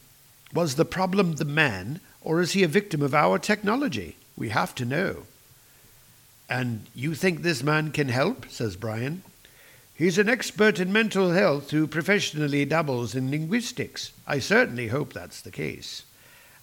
Was 0.52 0.74
the 0.74 0.84
problem 0.84 1.34
the 1.34 1.44
man, 1.44 2.00
or 2.20 2.40
is 2.40 2.52
he 2.52 2.62
a 2.62 2.68
victim 2.68 3.00
of 3.00 3.14
our 3.14 3.38
technology? 3.38 4.16
We 4.36 4.50
have 4.50 4.74
to 4.76 4.84
know. 4.84 5.24
And 6.52 6.84
you 6.94 7.14
think 7.14 7.40
this 7.40 7.62
man 7.62 7.92
can 7.92 8.10
help? 8.10 8.44
says 8.50 8.76
Brian. 8.76 9.22
He's 9.94 10.18
an 10.18 10.28
expert 10.28 10.78
in 10.78 10.92
mental 10.92 11.30
health 11.30 11.70
who 11.70 11.86
professionally 11.86 12.66
dabbles 12.66 13.14
in 13.14 13.30
linguistics. 13.30 14.12
I 14.26 14.38
certainly 14.38 14.88
hope 14.88 15.14
that's 15.14 15.40
the 15.40 15.50
case. 15.50 16.02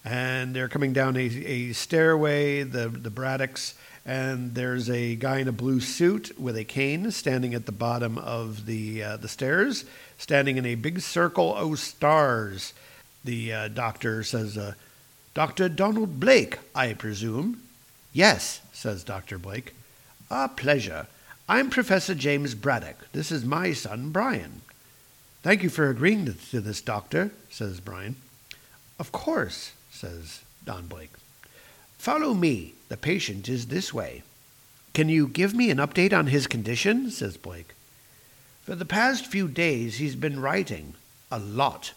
And 0.05 0.55
they're 0.55 0.69
coming 0.69 0.93
down 0.93 1.17
a, 1.17 1.21
a 1.21 1.73
stairway, 1.73 2.61
the, 2.61 2.89
the 2.89 3.09
Braddocks, 3.09 3.73
and 4.05 4.53
there's 4.53 4.91
a 4.91 5.15
guy 5.15 5.39
in 5.39 5.47
a 5.47 5.51
blue 5.51 5.79
suit 5.79 6.39
with 6.39 6.55
a 6.55 6.65
cane 6.65 7.09
standing 7.09 7.55
at 7.55 7.65
the 7.65 7.71
bottom 7.71 8.19
of 8.19 8.67
the, 8.67 9.01
uh, 9.01 9.17
the 9.17 9.27
stairs 9.27 9.85
standing 10.19 10.57
in 10.57 10.67
a 10.67 10.75
big 10.75 10.99
circle 10.99 11.55
of 11.55 11.79
stars. 11.79 12.73
The 13.25 13.53
uh, 13.53 13.67
doctor 13.69 14.23
says, 14.23 14.55
uh, 14.55 14.75
Dr. 15.33 15.67
Donald 15.67 16.19
Blake, 16.19 16.59
I 16.75 16.93
presume? 16.93 17.63
Yes, 18.13 18.61
says 18.71 19.03
Dr. 19.03 19.39
Blake. 19.39 19.73
A 20.31 20.47
pleasure. 20.47 21.07
I'm 21.47 21.71
Professor 21.71 22.13
James 22.13 22.53
Braddock. 22.53 23.11
This 23.13 23.31
is 23.31 23.43
my 23.43 23.73
son, 23.73 24.11
Brian. 24.11 24.61
Thank 25.41 25.63
you 25.63 25.69
for 25.69 25.89
agreeing 25.89 26.25
to 26.51 26.61
this, 26.61 26.81
Doctor, 26.81 27.31
says 27.49 27.79
Brian. 27.79 28.15
Of 28.99 29.11
course, 29.11 29.71
says 29.89 30.41
Don 30.63 30.85
Blake. 30.85 31.13
Follow 31.97 32.35
me. 32.35 32.75
The 32.89 32.97
patient 32.97 33.49
is 33.49 33.67
this 33.67 33.91
way. 33.91 34.21
Can 34.93 35.09
you 35.09 35.27
give 35.27 35.55
me 35.55 35.71
an 35.71 35.79
update 35.79 36.13
on 36.13 36.27
his 36.27 36.45
condition? 36.45 37.09
says 37.09 37.35
Blake. 37.35 37.73
For 38.61 38.75
the 38.75 38.85
past 38.85 39.25
few 39.25 39.47
days, 39.47 39.97
he's 39.97 40.15
been 40.15 40.39
writing. 40.39 40.93
A 41.31 41.39
lot. 41.39 41.93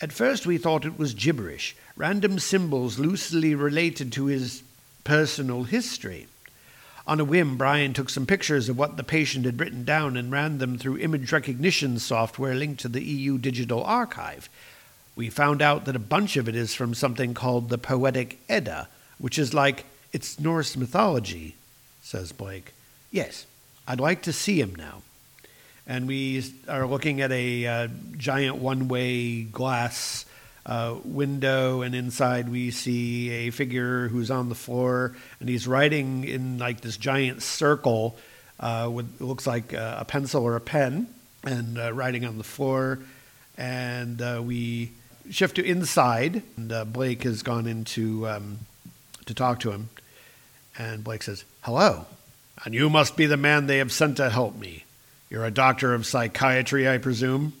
At 0.00 0.10
first, 0.10 0.46
we 0.46 0.56
thought 0.56 0.86
it 0.86 0.98
was 0.98 1.12
gibberish, 1.12 1.76
random 1.96 2.38
symbols 2.38 2.98
loosely 2.98 3.54
related 3.54 4.10
to 4.12 4.24
his 4.24 4.62
personal 5.04 5.64
history. 5.64 6.28
On 7.06 7.20
a 7.20 7.24
whim, 7.24 7.56
Brian 7.56 7.92
took 7.92 8.08
some 8.08 8.26
pictures 8.26 8.68
of 8.68 8.78
what 8.78 8.96
the 8.96 9.04
patient 9.04 9.44
had 9.44 9.60
written 9.60 9.84
down 9.84 10.16
and 10.16 10.32
ran 10.32 10.58
them 10.58 10.78
through 10.78 10.98
image 10.98 11.32
recognition 11.32 11.98
software 11.98 12.54
linked 12.54 12.80
to 12.80 12.88
the 12.88 13.02
EU 13.02 13.36
Digital 13.36 13.84
Archive. 13.84 14.48
We 15.14 15.28
found 15.28 15.60
out 15.60 15.84
that 15.84 15.96
a 15.96 16.00
bunch 16.00 16.36
of 16.36 16.48
it 16.48 16.56
is 16.56 16.74
from 16.74 16.94
something 16.94 17.34
called 17.34 17.68
the 17.68 17.78
Poetic 17.78 18.38
Edda, 18.48 18.88
which 19.18 19.38
is 19.38 19.52
like 19.52 19.84
it's 20.12 20.40
Norse 20.40 20.76
mythology, 20.76 21.56
says 22.02 22.32
Blake. 22.32 22.72
Yes, 23.10 23.46
I'd 23.86 24.00
like 24.00 24.22
to 24.22 24.32
see 24.32 24.60
him 24.60 24.74
now 24.74 25.02
and 25.86 26.06
we 26.06 26.42
are 26.68 26.86
looking 26.86 27.20
at 27.20 27.30
a 27.30 27.66
uh, 27.66 27.88
giant 28.16 28.56
one-way 28.56 29.42
glass 29.42 30.24
uh, 30.66 30.96
window, 31.04 31.82
and 31.82 31.94
inside 31.94 32.48
we 32.48 32.70
see 32.70 33.30
a 33.30 33.50
figure 33.50 34.08
who's 34.08 34.30
on 34.30 34.48
the 34.48 34.54
floor, 34.54 35.14
and 35.40 35.48
he's 35.48 35.66
writing 35.66 36.24
in 36.24 36.58
like 36.58 36.80
this 36.80 36.96
giant 36.96 37.42
circle 37.42 38.16
uh, 38.60 38.88
with 38.92 39.20
looks 39.20 39.46
like 39.46 39.72
a 39.72 40.04
pencil 40.06 40.42
or 40.42 40.56
a 40.56 40.60
pen, 40.60 41.06
and 41.44 41.78
uh, 41.78 41.92
writing 41.92 42.24
on 42.24 42.38
the 42.38 42.44
floor. 42.44 42.98
And 43.56 44.20
uh, 44.20 44.42
we 44.44 44.92
shift 45.30 45.56
to 45.56 45.64
inside, 45.64 46.42
and 46.56 46.72
uh, 46.72 46.84
Blake 46.84 47.22
has 47.24 47.42
gone 47.42 47.66
into 47.66 48.26
um, 48.26 48.58
to 49.26 49.34
talk 49.34 49.60
to 49.60 49.70
him, 49.70 49.90
and 50.78 51.04
Blake 51.04 51.22
says, 51.22 51.44
"Hello." 51.62 52.06
And 52.64 52.72
you 52.72 52.88
must 52.88 53.16
be 53.16 53.26
the 53.26 53.36
man 53.36 53.66
they 53.66 53.78
have 53.78 53.92
sent 53.92 54.16
to 54.18 54.30
help 54.30 54.56
me. 54.56 54.84
You're 55.28 55.44
a 55.44 55.50
doctor 55.50 55.92
of 55.92 56.06
psychiatry, 56.06 56.88
I 56.88 56.98
presume? 56.98 57.52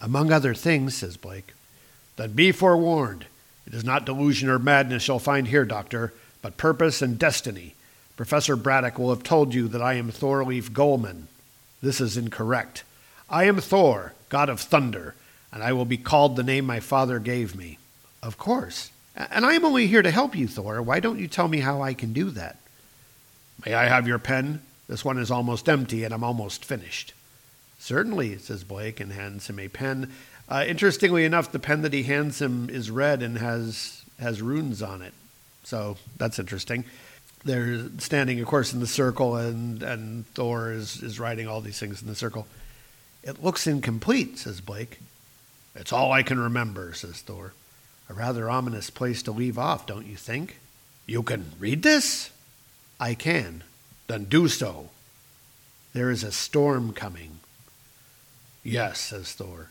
Among 0.00 0.32
other 0.32 0.54
things, 0.54 0.96
says 0.96 1.16
Blake. 1.16 1.52
Then 2.16 2.32
be 2.32 2.52
forewarned. 2.52 3.26
It 3.66 3.74
is 3.74 3.84
not 3.84 4.06
delusion 4.06 4.48
or 4.48 4.58
madness 4.58 5.08
you'll 5.08 5.18
find 5.18 5.48
here, 5.48 5.64
Doctor, 5.64 6.12
but 6.42 6.56
purpose 6.56 7.00
and 7.00 7.18
destiny. 7.18 7.74
Professor 8.16 8.56
Braddock 8.56 8.98
will 8.98 9.10
have 9.10 9.22
told 9.22 9.54
you 9.54 9.68
that 9.68 9.82
I 9.82 9.94
am 9.94 10.10
Thorlief 10.10 10.70
Golmen. 10.70 11.28
This 11.80 12.00
is 12.00 12.16
incorrect. 12.16 12.84
I 13.30 13.44
am 13.44 13.60
Thor, 13.60 14.12
god 14.28 14.48
of 14.48 14.60
thunder, 14.60 15.14
and 15.52 15.62
I 15.62 15.72
will 15.72 15.84
be 15.84 15.96
called 15.96 16.36
the 16.36 16.42
name 16.42 16.66
my 16.66 16.80
father 16.80 17.18
gave 17.18 17.56
me. 17.56 17.78
Of 18.22 18.38
course. 18.38 18.90
And 19.16 19.44
I 19.44 19.54
am 19.54 19.64
only 19.64 19.86
here 19.86 20.02
to 20.02 20.10
help 20.10 20.36
you, 20.36 20.46
Thor. 20.46 20.80
Why 20.80 21.00
don't 21.00 21.18
you 21.18 21.28
tell 21.28 21.48
me 21.48 21.60
how 21.60 21.82
I 21.82 21.94
can 21.94 22.12
do 22.12 22.30
that? 22.30 22.58
May 23.64 23.74
I 23.74 23.86
have 23.86 24.06
your 24.06 24.18
pen? 24.18 24.62
This 24.88 25.04
one 25.04 25.18
is 25.18 25.30
almost 25.30 25.68
empty 25.68 26.04
and 26.04 26.12
I'm 26.12 26.24
almost 26.24 26.64
finished. 26.64 27.14
Certainly, 27.78 28.38
says 28.38 28.64
Blake 28.64 29.00
and 29.00 29.12
hands 29.12 29.48
him 29.48 29.58
a 29.58 29.68
pen. 29.68 30.12
Uh, 30.52 30.64
interestingly 30.66 31.24
enough, 31.24 31.50
the 31.50 31.58
pen 31.58 31.80
that 31.80 31.94
he 31.94 32.02
hands 32.02 32.42
him 32.42 32.68
is 32.68 32.90
red 32.90 33.22
and 33.22 33.38
has 33.38 34.04
has 34.20 34.42
runes 34.42 34.82
on 34.82 35.00
it. 35.00 35.14
So 35.64 35.96
that's 36.18 36.38
interesting. 36.38 36.84
They're 37.42 37.88
standing, 37.96 38.38
of 38.38 38.46
course, 38.46 38.74
in 38.74 38.80
the 38.80 38.86
circle, 38.86 39.34
and, 39.36 39.82
and 39.82 40.26
Thor 40.34 40.70
is, 40.70 41.02
is 41.02 41.18
writing 41.18 41.48
all 41.48 41.62
these 41.62 41.80
things 41.80 42.02
in 42.02 42.06
the 42.06 42.14
circle. 42.14 42.46
It 43.22 43.42
looks 43.42 43.66
incomplete, 43.66 44.40
says 44.40 44.60
Blake. 44.60 45.00
It's 45.74 45.90
all 45.90 46.12
I 46.12 46.22
can 46.22 46.38
remember, 46.38 46.92
says 46.92 47.22
Thor. 47.22 47.54
A 48.10 48.12
rather 48.12 48.50
ominous 48.50 48.90
place 48.90 49.22
to 49.22 49.32
leave 49.32 49.58
off, 49.58 49.86
don't 49.86 50.06
you 50.06 50.16
think? 50.16 50.58
You 51.06 51.22
can 51.22 51.52
read 51.58 51.82
this? 51.82 52.30
I 53.00 53.14
can. 53.14 53.64
Then 54.06 54.24
do 54.24 54.48
so. 54.48 54.90
There 55.94 56.10
is 56.10 56.22
a 56.22 56.30
storm 56.30 56.92
coming. 56.92 57.38
Yes, 58.62 59.00
says 59.00 59.32
Thor. 59.32 59.70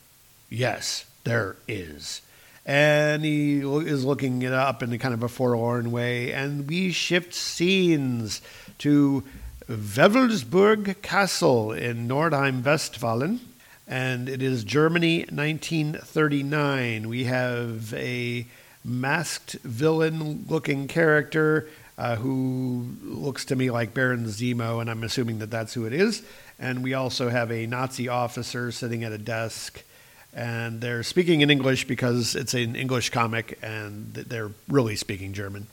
Yes, 0.52 1.06
there 1.24 1.56
is. 1.66 2.22
And 2.66 3.24
he 3.24 3.60
is 3.62 4.04
looking 4.04 4.42
it 4.42 4.52
up 4.52 4.84
in 4.84 4.92
a 4.92 4.98
kind 4.98 5.14
of 5.14 5.24
a 5.24 5.30
forlorn 5.30 5.92
way, 5.92 6.34
and 6.34 6.68
we 6.68 6.92
shift 6.92 7.34
scenes 7.34 8.42
to 8.80 9.24
Wewelsburg 9.70 11.02
Castle 11.02 11.72
in 11.72 12.06
Nordheim 12.06 12.64
Westfalen, 12.64 13.40
and 13.88 14.28
it 14.28 14.44
is 14.44 14.66
Germany 14.66 15.20
1939. 15.32 17.08
We 17.08 17.24
have 17.24 17.94
a 17.94 18.46
masked 18.84 19.54
villain 19.64 20.46
looking 20.50 20.90
character 20.90 21.70
uh, 21.98 22.18
who 22.18 22.88
looks 23.04 23.46
to 23.46 23.56
me 23.56 23.72
like 23.72 23.94
Baron 23.94 24.26
Zemo, 24.26 24.82
and 24.82 24.90
I'm 24.92 25.04
assuming 25.04 25.40
that 25.40 25.50
that's 25.50 25.74
who 25.74 25.86
it 25.86 25.94
is. 25.94 26.24
And 26.60 26.84
we 26.84 26.94
also 26.94 27.30
have 27.30 27.52
a 27.52 27.68
Nazi 27.68 28.10
officer 28.10 28.72
sitting 28.74 29.06
at 29.06 29.14
a 29.14 29.18
desk, 29.18 29.84
and 30.34 30.82
they're 30.82 31.04
speaking 31.04 31.42
in 31.42 31.50
English 31.50 31.88
because 31.88 32.36
it's 32.36 32.54
an 32.54 32.76
English 32.76 33.10
comic, 33.10 33.60
and 33.62 34.14
they're 34.14 34.52
really 34.68 34.96
speaking 34.96 35.34
German. 35.34 35.68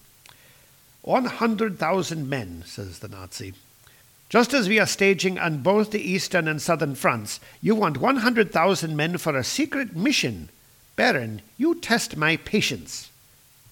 100,000 1.02 2.28
men, 2.28 2.62
says 2.66 2.98
the 2.98 3.08
Nazi. 3.08 3.54
Just 4.28 4.52
as 4.52 4.68
we 4.68 4.78
are 4.78 4.86
staging 4.86 5.38
on 5.38 5.62
both 5.62 5.90
the 5.90 6.02
eastern 6.02 6.48
and 6.48 6.60
southern 6.60 6.94
fronts, 6.94 7.40
you 7.62 7.74
want 7.74 7.98
100,000 7.98 8.96
men 8.96 9.16
for 9.16 9.36
a 9.36 9.44
secret 9.44 9.96
mission. 9.96 10.50
Baron, 10.96 11.40
you 11.56 11.76
test 11.76 12.16
my 12.16 12.36
patience. 12.36 13.10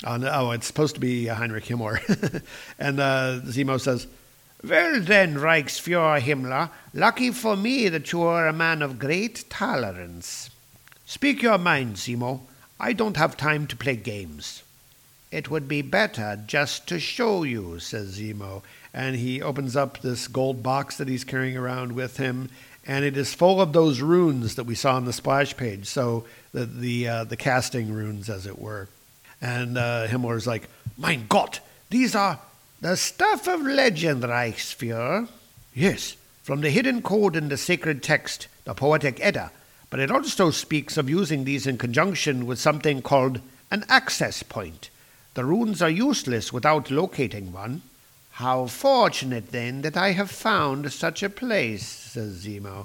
Oh, 0.04 0.16
no, 0.16 0.30
oh 0.32 0.50
it's 0.52 0.66
supposed 0.66 0.94
to 0.94 1.00
be 1.00 1.28
uh, 1.28 1.34
Heinrich 1.34 1.64
Himmler. 1.64 2.42
and 2.78 3.00
uh, 3.00 3.40
Zemo 3.44 3.78
says, 3.78 4.06
Well 4.64 5.00
then, 5.00 5.34
Reichsfuhrer 5.34 6.20
Himmler, 6.20 6.70
lucky 6.94 7.32
for 7.32 7.56
me 7.56 7.88
that 7.90 8.12
you 8.12 8.22
are 8.22 8.46
a 8.46 8.52
man 8.52 8.80
of 8.80 8.98
great 8.98 9.44
tolerance. 9.50 10.48
Speak 11.08 11.40
your 11.40 11.56
mind, 11.56 11.94
Zemo. 11.94 12.40
I 12.80 12.92
don't 12.92 13.16
have 13.16 13.36
time 13.36 13.68
to 13.68 13.76
play 13.76 13.94
games. 13.94 14.64
It 15.30 15.48
would 15.48 15.68
be 15.68 15.80
better 15.80 16.42
just 16.46 16.88
to 16.88 16.98
show 16.98 17.44
you, 17.44 17.78
says 17.78 18.18
Zemo. 18.18 18.62
And 18.92 19.14
he 19.14 19.40
opens 19.40 19.76
up 19.76 20.00
this 20.00 20.26
gold 20.26 20.64
box 20.64 20.96
that 20.96 21.06
he's 21.06 21.22
carrying 21.22 21.56
around 21.56 21.92
with 21.92 22.16
him, 22.16 22.50
and 22.84 23.04
it 23.04 23.16
is 23.16 23.34
full 23.34 23.60
of 23.60 23.72
those 23.72 24.00
runes 24.00 24.56
that 24.56 24.64
we 24.64 24.74
saw 24.74 24.96
on 24.96 25.04
the 25.04 25.12
splash 25.12 25.56
page. 25.56 25.86
So 25.86 26.24
the 26.52 26.66
the 26.66 27.08
uh, 27.08 27.24
the 27.24 27.36
casting 27.36 27.92
runes, 27.92 28.28
as 28.28 28.46
it 28.46 28.58
were. 28.58 28.88
And 29.40 29.78
uh, 29.78 30.08
Himmler's 30.08 30.46
like, 30.46 30.68
"Mein 30.98 31.26
Gott, 31.28 31.60
these 31.90 32.16
are 32.16 32.40
the 32.80 32.96
stuff 32.96 33.46
of 33.46 33.60
legend, 33.60 34.22
Reichsfuhrer." 34.22 35.28
Yes, 35.74 36.16
from 36.42 36.62
the 36.62 36.70
hidden 36.70 37.02
code 37.02 37.36
in 37.36 37.48
the 37.48 37.56
sacred 37.56 38.02
text, 38.02 38.48
the 38.64 38.74
poetic 38.74 39.20
Edda. 39.20 39.52
But 39.96 40.02
it 40.02 40.10
also 40.10 40.50
speaks 40.50 40.98
of 40.98 41.08
using 41.08 41.44
these 41.44 41.66
in 41.66 41.78
conjunction 41.78 42.44
with 42.44 42.58
something 42.58 43.00
called 43.00 43.40
an 43.70 43.86
access 43.88 44.42
point. 44.42 44.90
The 45.32 45.46
runes 45.46 45.80
are 45.80 45.88
useless 45.88 46.52
without 46.52 46.90
locating 46.90 47.50
one. 47.50 47.80
How 48.32 48.66
fortunate, 48.66 49.52
then, 49.52 49.80
that 49.80 49.96
I 49.96 50.12
have 50.12 50.30
found 50.30 50.92
such 50.92 51.22
a 51.22 51.30
place, 51.30 51.86
says 51.86 52.44
Zemo. 52.44 52.84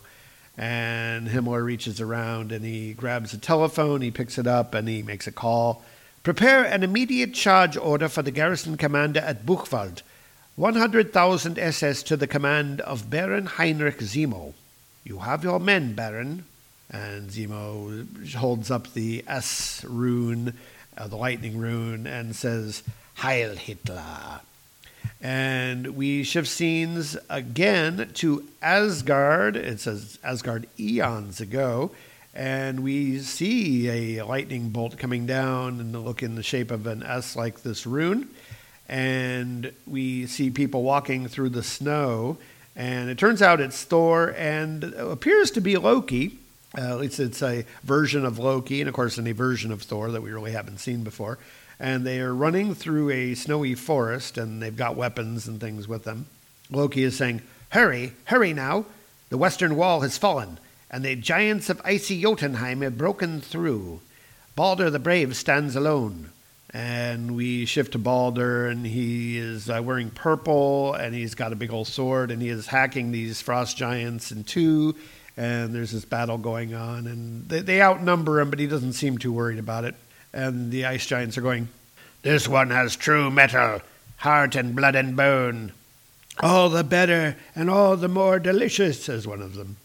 And 0.58 1.27
Himmler 1.27 1.65
reaches 1.65 2.00
around 2.00 2.53
and 2.53 2.63
he 2.63 2.94
grabs 2.94 3.34
a 3.34 3.38
telephone, 3.38 4.00
he 4.00 4.10
picks 4.10 4.38
it 4.38 4.48
up, 4.48 4.74
and 4.74 4.88
he 4.88 5.03
makes 5.03 5.27
a 5.27 5.34
call. 5.34 5.84
Prepare 6.24 6.63
an 6.63 6.82
immediate 6.82 7.34
charge 7.34 7.75
order 7.75 8.08
for 8.08 8.22
the 8.22 8.32
garrison 8.32 8.77
commander 8.77 9.20
at 9.20 9.46
Buchwald. 9.46 10.01
100,000 10.56 11.60
SS 11.60 12.03
to 12.03 12.15
the 12.15 12.25
command 12.25 12.80
of 12.80 13.10
Baron 13.10 13.48
Heinrich 13.48 13.98
Zemo. 13.98 14.53
You 15.03 15.20
have 15.20 15.44
your 15.44 15.60
men, 15.60 15.94
Baron. 15.94 16.46
And 16.91 17.29
Zemo 17.29 18.36
holds 18.36 18.69
up 18.69 18.93
the 18.93 19.24
S 19.27 19.83
rune 19.88 20.53
uh, 20.98 21.07
the 21.07 21.15
lightning 21.15 21.57
rune, 21.57 22.05
and 22.07 22.36
says, 22.36 22.83
Heil 23.15 23.55
Hitler. 23.55 24.41
And 25.21 25.95
we 25.95 26.24
shift 26.24 26.48
scenes 26.48 27.17
again 27.29 28.12
to 28.15 28.48
Asgard. 28.62 29.55
It 29.55 29.79
says 29.79 30.17
Asgard 30.24 30.67
eons 30.79 31.39
ago. 31.39 31.91
And 32.33 32.81
we 32.81 33.19
see 33.19 34.17
a 34.17 34.25
lightning 34.25 34.69
bolt 34.69 34.98
coming 34.98 35.25
down 35.25 35.79
and 35.79 36.05
look 36.05 36.24
in 36.24 36.36
the 36.36 36.43
shape 36.43 36.71
of 36.71 36.88
an 36.88 37.03
S 37.03 37.36
like 37.36 37.62
this 37.62 37.86
rune. 37.86 38.29
And 38.88 39.71
we 39.86 40.27
see 40.27 40.50
people 40.50 40.83
walking 40.83 41.27
through 41.27 41.50
the 41.50 41.63
snow. 41.63 42.38
And 42.75 43.10
it 43.10 43.17
turns 43.17 43.41
out 43.41 43.60
it's 43.60 43.83
Thor 43.83 44.33
and 44.38 44.83
appears 44.83 45.51
to 45.51 45.62
be 45.62 45.77
Loki 45.77 46.40
uh, 46.78 47.00
it's 47.00 47.20
it's 47.20 47.42
a 47.42 47.66
version 47.84 48.25
of 48.25 48.40
Loki, 48.40 48.82
and 48.82 48.88
of 48.88 48.96
course, 48.96 49.18
a 49.18 49.34
version 49.34 49.72
of 49.72 49.82
Thor 49.82 50.12
that 50.12 50.22
we 50.22 50.32
really 50.32 50.51
haven't 50.51 50.80
seen 50.80 51.04
before. 51.04 51.38
And 51.80 52.06
they 52.06 52.22
are 52.22 52.34
running 52.34 52.75
through 52.75 53.10
a 53.10 53.36
snowy 53.36 53.75
forest, 53.75 54.38
and 54.38 54.62
they've 54.62 54.75
got 54.75 54.96
weapons 54.96 55.48
and 55.48 55.60
things 55.60 55.88
with 55.88 56.04
them. 56.04 56.28
Loki 56.70 57.04
is 57.04 57.18
saying, 57.18 57.42
"Hurry, 57.70 58.13
hurry 58.25 58.54
now! 58.54 58.86
The 59.30 59.38
western 59.38 59.75
wall 59.75 60.01
has 60.01 60.18
fallen, 60.18 60.60
and 60.90 61.04
the 61.04 61.16
giants 61.16 61.70
of 61.70 61.82
icy 61.84 62.22
Jotunheim 62.22 62.82
have 62.82 62.98
broken 62.98 63.42
through. 63.42 64.00
Balder 64.55 64.90
the 64.90 65.00
Brave 65.00 65.36
stands 65.36 65.75
alone." 65.75 66.29
And 66.74 67.36
we 67.36 67.66
shift 67.66 67.92
to 67.92 67.98
Balder, 67.98 68.68
and 68.68 68.86
he 68.86 69.38
is 69.38 69.70
uh, 69.70 69.81
wearing 69.84 70.10
purple, 70.10 70.94
and 70.94 71.14
he's 71.14 71.36
got 71.36 71.51
a 71.51 71.57
big 71.57 71.74
old 71.74 71.88
sword, 71.88 72.31
and 72.31 72.42
he 72.42 72.48
is 72.48 72.68
hacking 72.68 73.12
these 73.12 73.42
frost 73.42 73.75
giants 73.75 74.31
in 74.31 74.46
two 74.46 74.96
and 75.37 75.74
there's 75.74 75.91
this 75.91 76.05
battle 76.05 76.37
going 76.37 76.74
on, 76.74 77.07
and 77.07 77.48
they, 77.50 77.59
they 77.59 77.81
outnumber 77.81 78.39
him, 78.39 78.50
but 78.50 78.59
he 78.59 78.67
doesn't 78.67 78.94
seem 78.94 79.17
too 79.17 79.33
worried 79.33 79.59
about 79.59 79.85
it. 79.85 79.96
And 80.33 80.72
the 80.72 80.85
ice 80.85 81.05
giants 81.05 81.37
are 81.37 81.41
going, 81.41 81.70
This 82.22 82.48
one 82.48 82.70
has 82.70 82.96
true 82.96 83.31
metal, 83.31 83.81
heart 84.17 84.55
and 84.55 84.75
blood 84.75 84.96
and 84.96 85.15
bone. 85.15 85.74
All 86.39 86.70
the 86.70 86.83
better 86.83 87.35
and 87.55 87.70
all 87.70 87.98
the 87.98 88.07
more 88.07 88.39
delicious, 88.39 89.03
says 89.03 89.27
one 89.27 89.41
of 89.41 89.55
them. 89.55 89.77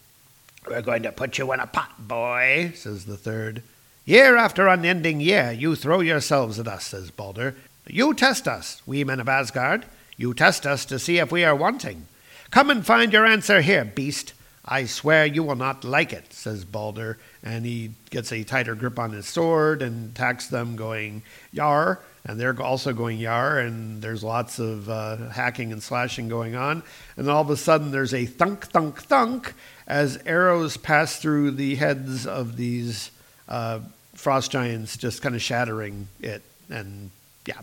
We're 0.68 0.82
going 0.82 1.02
to 1.04 1.12
put 1.12 1.38
you 1.38 1.52
in 1.52 1.60
a 1.60 1.66
pot, 1.66 2.08
boy, 2.08 2.72
says 2.74 3.04
the 3.04 3.16
third. 3.16 3.62
Year 4.04 4.36
after 4.36 4.68
unending 4.68 5.20
year, 5.20 5.52
you 5.52 5.74
throw 5.74 6.00
yourselves 6.00 6.58
at 6.58 6.68
us, 6.68 6.86
says 6.86 7.10
Balder. 7.10 7.56
You 7.88 8.14
test 8.14 8.48
us, 8.48 8.82
we 8.86 9.04
men 9.04 9.20
of 9.20 9.28
Asgard. 9.28 9.84
You 10.16 10.32
test 10.34 10.66
us 10.66 10.84
to 10.86 10.98
see 10.98 11.18
if 11.18 11.30
we 11.30 11.44
are 11.44 11.54
wanting. 11.54 12.06
Come 12.50 12.70
and 12.70 12.86
find 12.86 13.12
your 13.12 13.26
answer 13.26 13.60
here, 13.60 13.84
beast. 13.84 14.32
I 14.68 14.86
swear 14.86 15.26
you 15.26 15.44
will 15.44 15.56
not 15.56 15.84
like 15.84 16.12
it, 16.12 16.32
says 16.32 16.64
Balder, 16.64 17.18
and 17.42 17.64
he 17.64 17.92
gets 18.10 18.32
a 18.32 18.42
tighter 18.42 18.74
grip 18.74 18.98
on 18.98 19.12
his 19.12 19.26
sword 19.26 19.80
and 19.80 20.10
attacks 20.10 20.48
them, 20.48 20.74
going, 20.74 21.22
Yar, 21.52 22.00
and 22.24 22.40
they're 22.40 22.60
also 22.60 22.92
going 22.92 23.18
Yar, 23.18 23.60
and 23.60 24.02
there's 24.02 24.24
lots 24.24 24.58
of 24.58 24.90
uh, 24.90 25.28
hacking 25.30 25.72
and 25.72 25.80
slashing 25.80 26.28
going 26.28 26.56
on. 26.56 26.82
And 27.16 27.30
all 27.30 27.42
of 27.42 27.50
a 27.50 27.56
sudden, 27.56 27.92
there's 27.92 28.12
a 28.12 28.26
thunk, 28.26 28.66
thunk, 28.66 29.00
thunk 29.02 29.54
as 29.86 30.18
arrows 30.26 30.76
pass 30.76 31.18
through 31.18 31.52
the 31.52 31.76
heads 31.76 32.26
of 32.26 32.56
these 32.56 33.12
uh, 33.48 33.78
frost 34.14 34.50
giants, 34.50 34.96
just 34.96 35.22
kind 35.22 35.36
of 35.36 35.42
shattering 35.42 36.08
it. 36.20 36.42
And 36.68 37.10
yeah, 37.46 37.60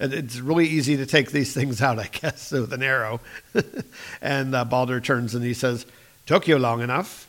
it's 0.00 0.38
really 0.40 0.66
easy 0.66 0.96
to 0.96 1.06
take 1.06 1.30
these 1.30 1.54
things 1.54 1.82
out, 1.82 1.98
I 1.98 2.06
guess, 2.06 2.50
with 2.50 2.72
an 2.72 2.82
arrow. 2.82 3.20
and 4.22 4.54
uh, 4.54 4.64
Balder 4.64 5.00
turns 5.00 5.34
and 5.34 5.44
he 5.44 5.54
says, 5.54 5.86
Took 6.26 6.46
you 6.46 6.58
long 6.58 6.80
enough. 6.80 7.28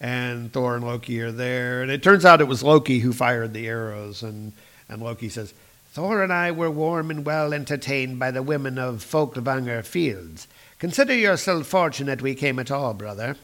And 0.00 0.52
Thor 0.52 0.76
and 0.76 0.84
Loki 0.84 1.20
are 1.22 1.32
there. 1.32 1.82
And 1.82 1.90
it 1.90 2.02
turns 2.02 2.24
out 2.24 2.40
it 2.40 2.48
was 2.48 2.62
Loki 2.62 2.98
who 2.98 3.12
fired 3.12 3.54
the 3.54 3.66
arrows. 3.68 4.22
And, 4.22 4.52
and 4.88 5.00
Loki 5.00 5.28
says, 5.28 5.54
Thor 5.92 6.22
and 6.22 6.32
I 6.32 6.50
were 6.50 6.70
warm 6.70 7.10
and 7.10 7.24
well 7.24 7.54
entertained 7.54 8.18
by 8.18 8.30
the 8.30 8.42
women 8.42 8.78
of 8.78 9.04
Folkvanger 9.04 9.84
Fields. 9.84 10.48
Consider 10.78 11.14
yourself 11.14 11.66
fortunate 11.66 12.20
we 12.20 12.34
came 12.34 12.58
at 12.58 12.70
all, 12.70 12.92
brother. 12.92 13.36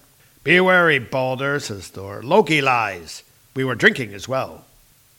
Be 0.42 0.58
wary, 0.58 0.98
Balder, 0.98 1.60
says 1.60 1.88
Thor. 1.88 2.22
Loki 2.22 2.60
lies. 2.60 3.22
We 3.54 3.64
were 3.64 3.74
drinking 3.74 4.12
as 4.14 4.28
well. 4.28 4.64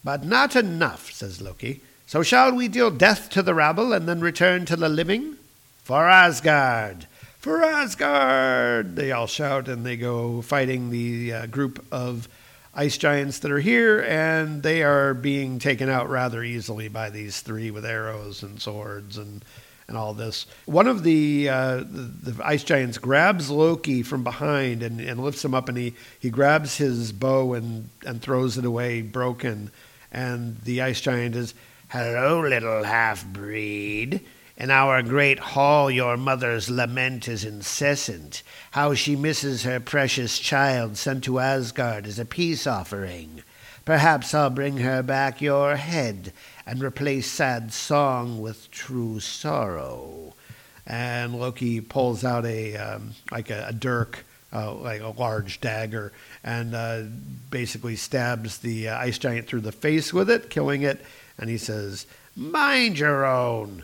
But 0.03 0.25
not 0.25 0.55
enough, 0.55 1.11
says 1.11 1.41
Loki. 1.41 1.81
So 2.11 2.23
shall 2.23 2.53
we 2.53 2.67
deal 2.67 2.91
death 2.91 3.29
to 3.29 3.41
the 3.41 3.53
rabble 3.53 3.93
and 3.93 4.05
then 4.05 4.19
return 4.19 4.65
to 4.65 4.75
the 4.75 4.89
living? 4.89 5.37
For 5.85 6.09
Asgard! 6.09 7.07
For 7.37 7.63
Asgard! 7.63 8.97
They 8.97 9.13
all 9.13 9.27
shout 9.27 9.69
and 9.69 9.85
they 9.85 9.95
go 9.95 10.41
fighting 10.41 10.89
the 10.89 11.31
uh, 11.31 11.45
group 11.45 11.85
of 11.89 12.27
ice 12.75 12.97
giants 12.97 13.39
that 13.39 13.51
are 13.51 13.61
here, 13.61 14.01
and 14.01 14.61
they 14.61 14.83
are 14.83 15.13
being 15.13 15.57
taken 15.57 15.87
out 15.87 16.09
rather 16.09 16.43
easily 16.43 16.89
by 16.89 17.09
these 17.09 17.39
three 17.39 17.71
with 17.71 17.85
arrows 17.85 18.43
and 18.43 18.61
swords 18.61 19.17
and 19.17 19.45
and 19.87 19.95
all 19.95 20.13
this. 20.13 20.47
One 20.65 20.87
of 20.87 21.03
the, 21.03 21.47
uh, 21.47 21.77
the, 21.77 22.31
the 22.31 22.45
ice 22.45 22.65
giants 22.65 22.97
grabs 22.97 23.49
Loki 23.49 24.03
from 24.03 24.25
behind 24.25 24.83
and, 24.83 24.99
and 24.99 25.23
lifts 25.23 25.45
him 25.45 25.55
up, 25.55 25.69
and 25.69 25.77
he, 25.77 25.93
he 26.19 26.29
grabs 26.29 26.75
his 26.75 27.13
bow 27.13 27.53
and 27.53 27.87
and 28.05 28.21
throws 28.21 28.57
it 28.57 28.65
away 28.65 29.01
broken. 29.01 29.71
And 30.11 30.59
the 30.63 30.81
ice 30.81 30.99
giant 30.99 31.37
is 31.37 31.53
Hello, 31.93 32.39
little 32.39 32.83
half 32.83 33.25
breed. 33.25 34.21
In 34.55 34.71
our 34.71 35.03
great 35.03 35.39
hall, 35.39 35.91
your 35.91 36.15
mother's 36.15 36.69
lament 36.69 37.27
is 37.27 37.43
incessant. 37.43 38.43
How 38.71 38.93
she 38.93 39.17
misses 39.17 39.63
her 39.63 39.81
precious 39.81 40.39
child 40.39 40.95
sent 40.95 41.25
to 41.25 41.39
Asgard 41.39 42.07
as 42.07 42.17
a 42.17 42.23
peace 42.23 42.65
offering. 42.65 43.43
Perhaps 43.83 44.33
I'll 44.33 44.49
bring 44.49 44.77
her 44.77 45.03
back 45.03 45.41
your 45.41 45.75
head 45.75 46.31
and 46.65 46.81
replace 46.81 47.29
sad 47.29 47.73
song 47.73 48.39
with 48.39 48.71
true 48.71 49.19
sorrow. 49.19 50.33
And 50.87 51.37
Loki 51.37 51.81
pulls 51.81 52.23
out 52.23 52.45
a 52.45 52.77
um, 52.77 53.15
like 53.31 53.49
a, 53.49 53.65
a 53.67 53.73
dirk, 53.73 54.23
uh, 54.53 54.75
like 54.75 55.01
a 55.01 55.09
large 55.09 55.59
dagger, 55.59 56.13
and 56.41 56.73
uh, 56.73 57.01
basically 57.49 57.97
stabs 57.97 58.59
the 58.59 58.87
uh, 58.87 58.97
ice 58.97 59.17
giant 59.17 59.47
through 59.47 59.59
the 59.59 59.73
face 59.73 60.13
with 60.13 60.29
it, 60.29 60.49
killing 60.49 60.83
it 60.83 61.03
and 61.41 61.49
he 61.49 61.57
says, 61.57 62.05
Mind 62.35 62.97
your 62.97 63.25
own, 63.25 63.83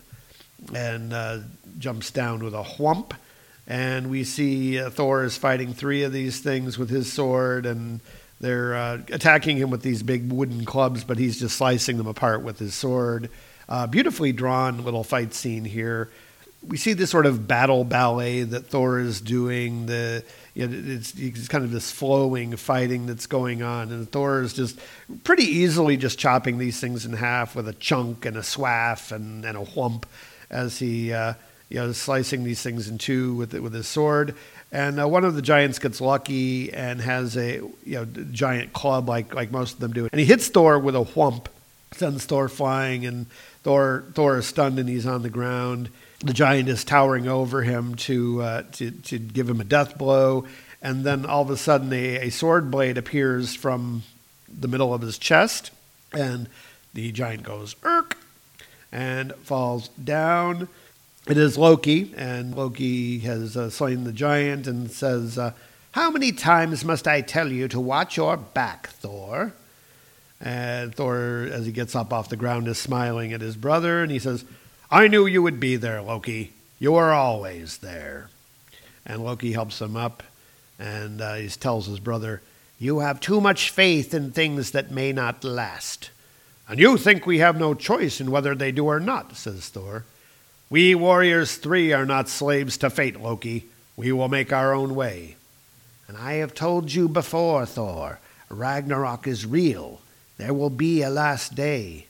and 0.73 1.11
uh, 1.11 1.39
jumps 1.77 2.11
down 2.11 2.43
with 2.43 2.53
a 2.53 2.63
whump. 2.63 3.13
And 3.67 4.09
we 4.09 4.23
see 4.23 4.79
uh, 4.79 4.89
Thor 4.89 5.25
is 5.25 5.35
fighting 5.35 5.73
three 5.73 6.03
of 6.03 6.13
these 6.13 6.39
things 6.39 6.77
with 6.77 6.89
his 6.89 7.11
sword, 7.11 7.65
and 7.65 7.99
they're 8.39 8.75
uh, 8.75 9.01
attacking 9.11 9.57
him 9.57 9.69
with 9.69 9.81
these 9.81 10.03
big 10.03 10.31
wooden 10.31 10.63
clubs, 10.63 11.03
but 11.03 11.17
he's 11.17 11.39
just 11.39 11.57
slicing 11.57 11.97
them 11.97 12.07
apart 12.07 12.43
with 12.43 12.59
his 12.59 12.73
sword. 12.73 13.29
Uh, 13.67 13.85
beautifully 13.87 14.31
drawn 14.31 14.85
little 14.85 15.03
fight 15.03 15.33
scene 15.33 15.65
here. 15.65 16.09
We 16.65 16.77
see 16.77 16.93
this 16.93 17.09
sort 17.09 17.25
of 17.25 17.47
battle 17.47 17.83
ballet 17.83 18.43
that 18.43 18.67
Thor 18.67 18.99
is 18.99 19.21
doing. 19.21 19.85
The 19.85 20.23
you 20.53 20.67
know, 20.67 20.93
it's, 20.95 21.13
it's 21.15 21.47
kind 21.47 21.63
of 21.63 21.71
this 21.71 21.91
flowing 21.91 22.55
fighting 22.55 23.05
that's 23.05 23.27
going 23.27 23.61
on, 23.61 23.91
and 23.91 24.11
Thor 24.11 24.41
is 24.41 24.53
just 24.53 24.79
pretty 25.23 25.43
easily 25.43 25.97
just 25.97 26.17
chopping 26.17 26.57
these 26.57 26.79
things 26.79 27.05
in 27.05 27.13
half 27.13 27.55
with 27.55 27.67
a 27.67 27.73
chunk 27.73 28.25
and 28.25 28.35
a 28.35 28.43
swaff 28.43 29.11
and, 29.11 29.45
and 29.45 29.57
a 29.57 29.63
whump 29.63 30.05
as 30.49 30.79
he 30.79 31.13
uh, 31.13 31.33
you 31.69 31.77
know 31.77 31.91
slicing 31.91 32.43
these 32.43 32.61
things 32.61 32.87
in 32.87 32.97
two 32.97 33.35
with 33.35 33.53
with 33.53 33.73
his 33.73 33.87
sword. 33.87 34.35
And 34.71 34.99
uh, 34.99 35.07
one 35.07 35.23
of 35.23 35.35
the 35.35 35.41
giants 35.41 35.79
gets 35.79 36.01
lucky 36.01 36.73
and 36.73 36.99
has 37.01 37.37
a 37.37 37.55
you 37.57 37.71
know 37.85 38.05
giant 38.31 38.73
club 38.73 39.07
like 39.07 39.33
like 39.33 39.51
most 39.51 39.75
of 39.75 39.79
them 39.79 39.93
do, 39.93 40.09
and 40.11 40.19
he 40.19 40.25
hits 40.25 40.47
Thor 40.47 40.79
with 40.79 40.95
a 40.95 41.03
whump, 41.03 41.49
sends 41.91 42.25
Thor 42.25 42.49
flying, 42.49 43.05
and 43.05 43.27
Thor 43.63 44.05
Thor 44.13 44.39
is 44.39 44.47
stunned 44.47 44.79
and 44.79 44.89
he's 44.89 45.05
on 45.05 45.21
the 45.21 45.29
ground. 45.29 45.89
The 46.19 46.33
giant 46.33 46.67
is 46.67 46.83
towering 46.83 47.27
over 47.27 47.61
him 47.61 47.95
to 47.95 48.41
uh, 48.41 48.63
to 48.73 48.91
to 48.91 49.19
give 49.19 49.49
him 49.49 49.61
a 49.61 49.63
death 49.63 49.97
blow, 49.97 50.45
and 50.81 51.03
then 51.03 51.25
all 51.25 51.43
of 51.43 51.49
a 51.49 51.57
sudden 51.57 51.93
a, 51.93 52.27
a 52.27 52.29
sword 52.29 52.71
blade 52.71 52.97
appears 52.97 53.55
from 53.55 54.03
the 54.47 54.67
middle 54.67 54.93
of 54.93 55.01
his 55.01 55.17
chest, 55.17 55.71
and 56.11 56.49
the 56.93 57.11
giant 57.11 57.43
goes 57.43 57.75
irk 57.83 58.17
and 58.91 59.33
falls 59.35 59.89
down. 59.89 60.67
It 61.27 61.37
is 61.37 61.57
Loki, 61.57 62.13
and 62.15 62.55
Loki 62.55 63.19
has 63.19 63.57
uh, 63.57 63.69
slain 63.69 64.05
the 64.05 64.13
giant 64.13 64.65
and 64.65 64.89
says, 64.89 65.37
uh, 65.37 65.51
How 65.91 66.09
many 66.09 66.31
times 66.31 66.85
must 66.85 67.07
I 67.07 67.19
tell 67.19 67.51
you 67.51 67.67
to 67.67 67.79
watch 67.81 68.15
your 68.15 68.37
back, 68.37 68.87
Thor? 68.87 69.53
And 70.39 70.95
Thor, 70.95 71.49
as 71.51 71.65
he 71.65 71.71
gets 71.71 71.95
up 71.95 72.13
off 72.13 72.29
the 72.29 72.37
ground, 72.37 72.67
is 72.67 72.77
smiling 72.77 73.33
at 73.33 73.41
his 73.41 73.57
brother, 73.57 74.01
and 74.01 74.11
he 74.11 74.19
says, 74.19 74.45
I 74.89 75.09
knew 75.09 75.25
you 75.25 75.41
would 75.41 75.59
be 75.59 75.75
there, 75.75 76.01
Loki. 76.01 76.53
You 76.79 76.95
are 76.95 77.13
always 77.13 77.79
there. 77.79 78.29
And 79.05 79.21
Loki 79.21 79.51
helps 79.51 79.81
him 79.81 79.97
up, 79.97 80.23
and 80.79 81.19
uh, 81.19 81.35
he 81.35 81.49
tells 81.49 81.87
his 81.87 81.99
brother, 81.99 82.41
You 82.79 82.99
have 82.99 83.19
too 83.19 83.41
much 83.41 83.69
faith 83.69 84.13
in 84.13 84.31
things 84.31 84.71
that 84.71 84.89
may 84.89 85.11
not 85.11 85.43
last. 85.43 86.11
And 86.69 86.79
you 86.79 86.97
think 86.97 87.25
we 87.25 87.39
have 87.39 87.59
no 87.59 87.73
choice 87.73 88.21
in 88.21 88.31
whether 88.31 88.55
they 88.55 88.71
do 88.71 88.85
or 88.85 89.01
not, 89.01 89.35
says 89.35 89.67
Thor. 89.67 90.05
We 90.69 90.95
warriors 90.95 91.57
three 91.57 91.91
are 91.91 92.05
not 92.05 92.29
slaves 92.29 92.77
to 92.77 92.89
fate, 92.89 93.21
Loki. 93.21 93.65
We 93.97 94.13
will 94.13 94.29
make 94.29 94.53
our 94.53 94.73
own 94.73 94.95
way. 94.95 95.35
And 96.07 96.15
I 96.15 96.33
have 96.35 96.53
told 96.53 96.93
you 96.93 97.09
before, 97.09 97.65
Thor, 97.65 98.19
Ragnarok 98.49 99.27
is 99.27 99.45
real. 99.45 99.99
There 100.37 100.53
will 100.53 100.69
be 100.69 101.01
a 101.01 101.09
last 101.09 101.55
day. 101.55 102.05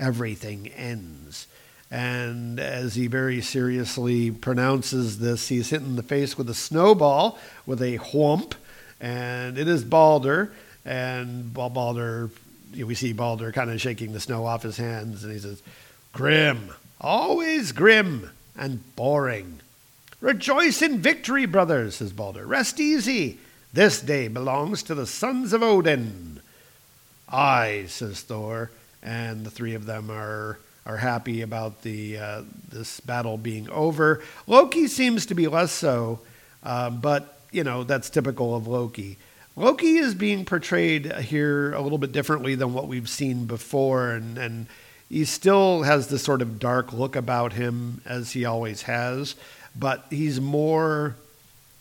Everything 0.00 0.68
ends. 0.68 1.46
And 1.92 2.58
as 2.58 2.94
he 2.94 3.06
very 3.06 3.42
seriously 3.42 4.30
pronounces 4.30 5.18
this, 5.18 5.48
he's 5.48 5.68
hit 5.68 5.82
in 5.82 5.96
the 5.96 6.02
face 6.02 6.38
with 6.38 6.48
a 6.48 6.54
snowball 6.54 7.38
with 7.66 7.82
a 7.82 7.98
whump. 7.98 8.54
And 8.98 9.58
it 9.58 9.68
is 9.68 9.84
Balder. 9.84 10.54
And 10.86 11.52
Balder, 11.52 12.30
we 12.74 12.94
see 12.94 13.12
Balder 13.12 13.52
kind 13.52 13.70
of 13.70 13.78
shaking 13.78 14.14
the 14.14 14.20
snow 14.20 14.46
off 14.46 14.62
his 14.62 14.78
hands. 14.78 15.22
And 15.22 15.34
he 15.34 15.38
says, 15.38 15.62
Grim, 16.14 16.70
always 16.98 17.72
grim 17.72 18.30
and 18.56 18.96
boring. 18.96 19.60
Rejoice 20.22 20.80
in 20.80 20.98
victory, 20.98 21.44
brothers, 21.44 21.96
says 21.96 22.14
Balder. 22.14 22.46
Rest 22.46 22.80
easy. 22.80 23.38
This 23.74 24.00
day 24.00 24.28
belongs 24.28 24.82
to 24.84 24.94
the 24.94 25.06
sons 25.06 25.52
of 25.52 25.62
Odin. 25.62 26.40
Aye, 27.28 27.84
says 27.88 28.22
Thor, 28.22 28.70
and 29.02 29.44
the 29.44 29.50
three 29.50 29.74
of 29.74 29.84
them 29.84 30.10
are 30.10 30.58
are 30.84 30.96
happy 30.96 31.42
about 31.42 31.82
the 31.82 32.18
uh, 32.18 32.42
this 32.68 33.00
battle 33.00 33.36
being 33.36 33.68
over. 33.70 34.22
Loki 34.46 34.86
seems 34.88 35.26
to 35.26 35.34
be 35.34 35.46
less 35.46 35.72
so, 35.72 36.20
uh, 36.62 36.90
but 36.90 37.38
you 37.50 37.64
know 37.64 37.84
that's 37.84 38.10
typical 38.10 38.54
of 38.54 38.66
Loki. 38.66 39.18
Loki 39.54 39.98
is 39.98 40.14
being 40.14 40.44
portrayed 40.44 41.12
here 41.16 41.74
a 41.74 41.80
little 41.80 41.98
bit 41.98 42.12
differently 42.12 42.54
than 42.54 42.72
what 42.72 42.88
we've 42.88 43.08
seen 43.08 43.46
before, 43.46 44.10
and 44.10 44.38
and 44.38 44.66
he 45.08 45.26
still 45.26 45.82
has 45.82 46.08
this 46.08 46.22
sort 46.22 46.40
of 46.40 46.58
dark 46.58 46.92
look 46.92 47.16
about 47.16 47.52
him 47.52 48.00
as 48.06 48.32
he 48.32 48.46
always 48.46 48.82
has, 48.82 49.34
but 49.76 50.06
he's 50.08 50.40
more 50.40 51.16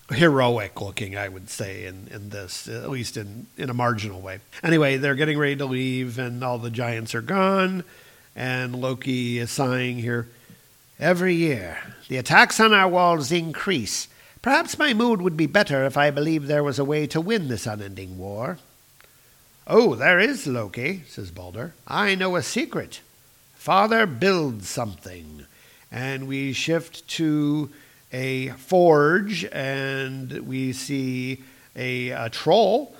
heroic 0.10 0.82
looking, 0.82 1.16
I 1.16 1.30
would 1.30 1.50
say, 1.50 1.86
in, 1.86 2.10
in 2.12 2.30
this, 2.30 2.68
at 2.68 2.90
least 2.90 3.16
in, 3.16 3.48
in 3.58 3.70
a 3.70 3.74
marginal 3.74 4.20
way. 4.20 4.40
Anyway, 4.64 4.98
they're 4.98 5.16
getting 5.16 5.38
ready 5.38 5.56
to 5.56 5.66
leave, 5.66 6.20
and 6.20 6.44
all 6.44 6.58
the 6.58 6.70
giants 6.70 7.16
are 7.16 7.22
gone, 7.22 7.86
and 8.36 8.76
Loki 8.76 9.39
is 9.39 9.52
sighing 9.52 9.98
here. 9.98 10.28
Every 11.00 11.34
year, 11.34 11.80
the 12.08 12.17
attacks 12.17 12.60
on 12.60 12.74
our 12.74 12.88
walls 12.88 13.32
increase. 13.32 14.08
Perhaps 14.41 14.78
my 14.78 14.94
mood 14.94 15.22
would 15.22 15.38
be 15.38 15.48
better 15.48 15.86
if 15.86 15.98
I 15.98 16.12
believed 16.12 16.48
there 16.48 16.63
was 16.63 16.80
a 16.80 16.86
way 16.86 17.08
to 17.08 17.22
win 17.22 17.48
this 17.48 17.67
unending 17.67 18.17
war. 18.17 18.60
Oh, 19.67 19.96
there 19.96 20.20
is, 20.20 20.48
Loki, 20.48 21.04
says 21.08 21.32
Balder. 21.32 21.74
I 21.88 22.15
know 22.15 22.36
a 22.36 22.44
secret. 22.44 23.02
Father 23.56 24.06
builds 24.06 24.67
something. 24.67 25.46
And 25.91 26.28
we 26.28 26.54
shift 26.54 27.08
to 27.10 27.70
a 28.12 28.50
forge, 28.50 29.46
and 29.46 30.32
we 30.48 30.74
see 30.74 31.44
a, 31.76 32.10
a 32.10 32.30
troll, 32.30 32.96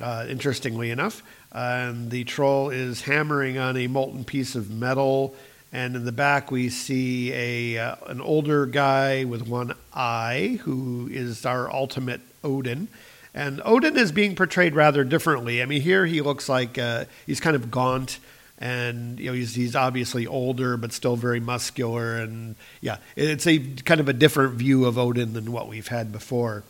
uh, 0.00 0.26
interestingly 0.28 0.90
enough. 0.90 1.22
And 1.52 2.10
the 2.10 2.24
troll 2.24 2.70
is 2.70 3.02
hammering 3.02 3.58
on 3.58 3.76
a 3.76 3.86
molten 3.86 4.24
piece 4.24 4.54
of 4.54 4.70
metal. 4.70 5.34
And 5.72 5.96
in 5.96 6.04
the 6.04 6.12
back, 6.12 6.50
we 6.50 6.68
see 6.68 7.32
a 7.32 7.78
uh, 7.78 7.96
an 8.06 8.20
older 8.20 8.66
guy 8.66 9.24
with 9.24 9.46
one 9.46 9.74
eye, 9.92 10.58
who 10.62 11.08
is 11.12 11.46
our 11.46 11.72
ultimate 11.72 12.20
Odin. 12.42 12.88
And 13.34 13.62
Odin 13.64 13.96
is 13.96 14.10
being 14.10 14.34
portrayed 14.34 14.74
rather 14.74 15.04
differently. 15.04 15.62
I 15.62 15.66
mean, 15.66 15.80
here 15.82 16.06
he 16.06 16.20
looks 16.20 16.48
like 16.48 16.78
uh, 16.78 17.04
he's 17.26 17.40
kind 17.40 17.54
of 17.54 17.70
gaunt 17.70 18.18
and 18.60 19.18
you 19.18 19.26
know 19.26 19.32
he's 19.32 19.54
he's 19.54 19.74
obviously 19.74 20.26
older 20.26 20.76
but 20.76 20.92
still 20.92 21.16
very 21.16 21.40
muscular 21.40 22.16
and 22.18 22.54
yeah 22.82 22.98
it's 23.16 23.46
a 23.46 23.58
kind 23.58 24.00
of 24.00 24.08
a 24.08 24.12
different 24.12 24.54
view 24.54 24.84
of 24.84 24.98
Odin 24.98 25.32
than 25.32 25.50
what 25.50 25.66
we've 25.66 25.88
had 25.88 26.12
before 26.12 26.62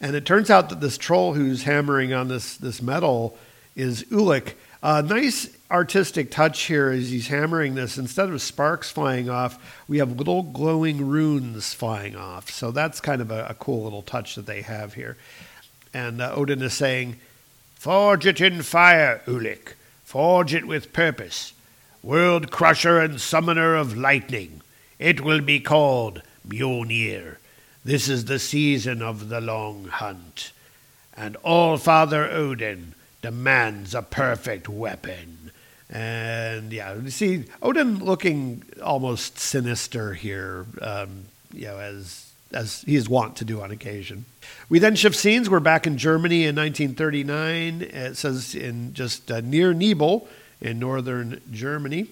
and 0.00 0.14
it 0.14 0.24
turns 0.24 0.48
out 0.48 0.68
that 0.68 0.80
this 0.80 0.96
troll 0.96 1.34
who's 1.34 1.64
hammering 1.64 2.12
on 2.12 2.28
this 2.28 2.56
this 2.56 2.80
metal 2.80 3.36
is 3.76 4.04
Ulik 4.04 4.54
a 4.82 5.02
nice 5.02 5.54
artistic 5.70 6.30
touch 6.30 6.62
here 6.62 6.88
as 6.88 7.10
he's 7.10 7.28
hammering 7.28 7.74
this 7.74 7.98
instead 7.98 8.28
of 8.30 8.40
sparks 8.40 8.90
flying 8.90 9.28
off 9.28 9.82
we 9.86 9.98
have 9.98 10.16
little 10.16 10.42
glowing 10.42 11.06
runes 11.06 11.74
flying 11.74 12.16
off 12.16 12.50
so 12.50 12.70
that's 12.70 13.00
kind 13.00 13.20
of 13.20 13.30
a, 13.30 13.46
a 13.46 13.54
cool 13.54 13.84
little 13.84 14.02
touch 14.02 14.34
that 14.34 14.46
they 14.46 14.62
have 14.62 14.94
here 14.94 15.16
and 15.92 16.20
uh, 16.20 16.32
Odin 16.34 16.62
is 16.62 16.74
saying 16.74 17.16
forge 17.74 18.26
it 18.26 18.40
in 18.40 18.62
fire 18.62 19.22
Ulik 19.26 19.74
Forge 20.10 20.54
it 20.54 20.66
with 20.66 20.92
purpose. 20.92 21.52
World 22.02 22.50
crusher 22.50 22.98
and 22.98 23.20
summoner 23.20 23.76
of 23.76 23.96
lightning. 23.96 24.60
It 24.98 25.20
will 25.20 25.40
be 25.40 25.60
called 25.60 26.22
Mjolnir. 26.44 27.36
This 27.84 28.08
is 28.08 28.24
the 28.24 28.40
season 28.40 29.02
of 29.02 29.28
the 29.28 29.40
long 29.40 29.84
hunt. 29.84 30.50
And 31.16 31.36
All 31.44 31.76
Father 31.76 32.28
Odin 32.28 32.96
demands 33.22 33.94
a 33.94 34.02
perfect 34.02 34.68
weapon. 34.68 35.50
And 35.88 36.72
yeah, 36.72 36.94
you 36.94 37.10
see 37.10 37.44
Odin 37.62 38.04
looking 38.04 38.62
almost 38.82 39.38
sinister 39.38 40.14
here, 40.14 40.66
um, 40.80 41.24
you 41.52 41.66
know, 41.66 41.78
as 41.78 42.30
as 42.52 42.82
he 42.82 42.96
is 42.96 43.08
wont 43.08 43.36
to 43.36 43.44
do 43.44 43.60
on 43.60 43.70
occasion. 43.70 44.24
We 44.68 44.78
then 44.78 44.96
shift 44.96 45.16
scenes. 45.16 45.48
We're 45.48 45.60
back 45.60 45.86
in 45.86 45.98
Germany 45.98 46.46
in 46.46 46.56
1939. 46.56 47.82
It 47.82 48.16
says 48.16 48.54
in 48.54 48.92
just 48.92 49.30
uh, 49.30 49.40
near 49.40 49.72
Nibel 49.72 50.26
in 50.60 50.78
northern 50.78 51.40
Germany. 51.52 52.08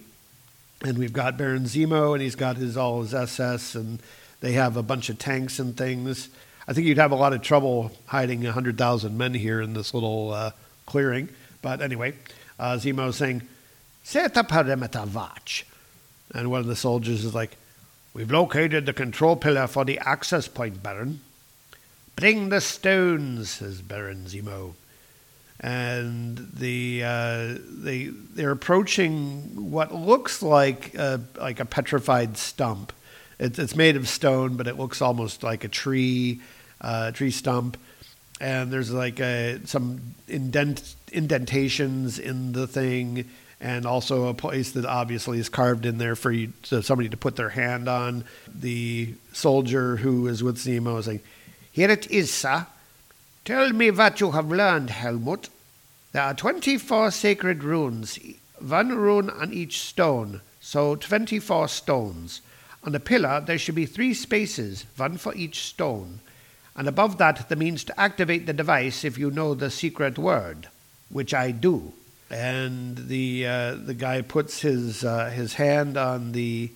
And 0.83 0.97
we've 0.97 1.13
got 1.13 1.37
Baron 1.37 1.65
Zemo, 1.65 2.13
and 2.13 2.23
he's 2.23 2.37
got 2.37 2.57
his 2.57 2.77
all 2.77 3.03
his 3.03 3.13
SS, 3.13 3.75
and 3.75 4.01
they 4.41 4.53
have 4.53 4.77
a 4.77 4.83
bunch 4.83 5.09
of 5.09 5.19
tanks 5.19 5.59
and 5.59 5.77
things. 5.77 6.29
I 6.69 6.73
think 6.73 6.87
you'd 6.87 6.99
have 6.99 7.11
a 7.11 7.17
lot 7.17 7.33
of 7.33 7.43
trouble 7.43 7.91
hiding 8.07 8.45
100,000 8.45 9.19
men 9.19 9.35
here 9.35 9.61
in 9.61 9.75
this 9.75 9.93
little 9.93 10.33
uh, 10.33 10.51
clearing. 10.89 11.29
But 11.63 11.81
anyway, 11.81 12.15
uh, 12.59 12.75
Zemo 12.75 13.09
is 13.09 13.17
saying. 13.17 13.43
And 16.35 16.51
one 16.51 16.61
of 16.61 16.67
the 16.67 16.77
soldiers 16.77 17.25
is 17.25 17.35
like, 17.35 17.57
We've 18.19 18.31
located 18.33 18.85
the 18.85 18.93
control 18.93 19.37
pillar 19.37 19.69
for 19.69 19.85
the 19.85 20.01
access 20.01 20.49
point, 20.49 20.83
Baron. 20.83 21.21
Bring 22.17 22.49
the 22.49 22.61
stones, 22.61 23.51
says 23.51 23.81
Baron 23.81 24.25
Zemo. 24.25 24.73
And 25.61 26.51
the 26.53 27.03
uh, 27.05 27.55
they 27.69 28.07
they're 28.07 28.51
approaching 28.51 29.71
what 29.71 29.95
looks 29.95 30.43
like 30.43 30.95
a, 30.95 31.21
like 31.39 31.61
a 31.61 31.65
petrified 31.65 32.37
stump. 32.37 32.93
It's, 33.39 33.57
it's 33.57 33.77
made 33.77 33.95
of 33.95 34.09
stone, 34.09 34.57
but 34.57 34.67
it 34.67 34.77
looks 34.77 35.01
almost 35.01 35.45
like 35.45 35.63
a 35.63 35.69
tree, 35.69 36.41
uh, 36.81 37.13
tree 37.13 37.31
stump. 37.31 37.77
And 38.41 38.73
there's 38.73 38.93
like 38.93 39.21
a, 39.21 39.61
some 39.65 40.15
indent, 40.29 40.95
indentations 41.13 42.19
in 42.19 42.53
the 42.53 42.67
thing, 42.67 43.29
and 43.61 43.85
also 43.85 44.29
a 44.29 44.35
place 44.35 44.73
that 44.73 44.85
obviously 44.85 45.39
is 45.39 45.49
carved 45.49 45.85
in 45.85 45.99
there 45.99 46.15
for 46.15 46.31
you, 46.31 46.53
so 46.63 46.81
somebody 46.81 47.09
to 47.09 47.17
put 47.17 47.37
their 47.37 47.49
hand 47.49 47.89
on. 47.89 48.25
The 48.53 49.15
soldier 49.33 49.97
who 49.97 50.29
is 50.29 50.43
with 50.43 50.59
Zemo 50.59 50.99
is 50.99 51.07
saying, 51.07 51.21
Here 51.73 51.91
it 51.91 52.11
is, 52.11 52.33
sir. 52.33 52.67
Tell 53.45 53.73
me 53.73 53.91
what 53.91 54.21
you 54.21 54.33
have 54.33 54.51
learned, 54.51 54.91
Helmut. 54.91 55.49
There 56.13 56.23
are 56.23 56.35
24 56.35 57.11
sacred 57.11 57.65
runes, 57.65 58.19
one 58.61 58.95
rune 58.95 59.31
on 59.31 59.53
each 59.53 59.81
stone, 59.81 60.41
so 60.61 60.97
24 60.97 61.69
stones. 61.69 62.41
On 62.85 62.93
the 62.93 63.01
pillar, 63.01 63.41
there 63.41 63.59
should 63.59 63.75
be 63.75 63.87
three 63.87 64.15
spaces, 64.15 64.87
one 64.97 65.17
for 65.17 65.35
each 65.35 65.65
stone. 65.65 66.21
And 66.79 66.87
above 66.87 67.19
that, 67.19 67.49
the 67.49 67.57
means 67.57 67.83
to 67.85 68.01
activate 68.01 68.47
the 68.47 68.53
device 68.53 69.05
if 69.05 69.19
you 69.19 69.33
know 69.33 69.53
the 69.53 69.69
secret 69.69 70.17
word, 70.17 70.69
which 71.11 71.35
I 71.35 71.51
do. 71.51 71.93
And 72.31 72.97
the 72.97 73.47
uh, 73.47 73.75
the 73.75 73.95
guy 73.95 74.23
puts 74.23 74.61
his 74.61 75.05
uh, 75.05 75.27
his 75.31 75.55
hand 75.55 75.97
on 75.97 76.31
the 76.31 76.71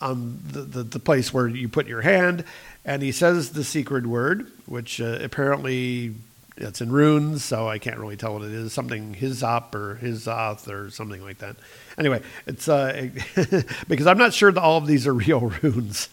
on 0.00 0.38
the, 0.46 0.60
the, 0.60 0.82
the 0.84 0.98
place 1.00 1.34
where 1.34 1.48
you 1.48 1.68
put 1.68 1.88
your 1.88 2.02
hand, 2.02 2.44
and 2.84 3.02
he 3.02 3.10
says 3.10 3.50
the 3.50 3.64
secret 3.64 4.06
word, 4.06 4.46
which 4.66 5.00
uh, 5.00 5.18
apparently 5.20 6.14
it's 6.56 6.80
in 6.80 6.92
runes, 6.92 7.42
so 7.42 7.68
I 7.68 7.78
can't 7.78 7.98
really 7.98 8.16
tell 8.16 8.34
what 8.34 8.42
it 8.42 8.52
is. 8.52 8.72
Something 8.72 9.16
Hizop 9.16 9.74
or 9.74 9.98
Hizoth 10.00 10.68
or 10.68 10.90
something 10.90 11.24
like 11.24 11.38
that. 11.38 11.56
Anyway, 11.98 12.22
it's 12.46 12.68
uh, 12.68 13.08
because 13.88 14.06
I'm 14.06 14.18
not 14.18 14.32
sure 14.32 14.52
that 14.52 14.60
all 14.62 14.76
of 14.76 14.86
these 14.86 15.08
are 15.08 15.14
real 15.14 15.40
runes. 15.62 16.08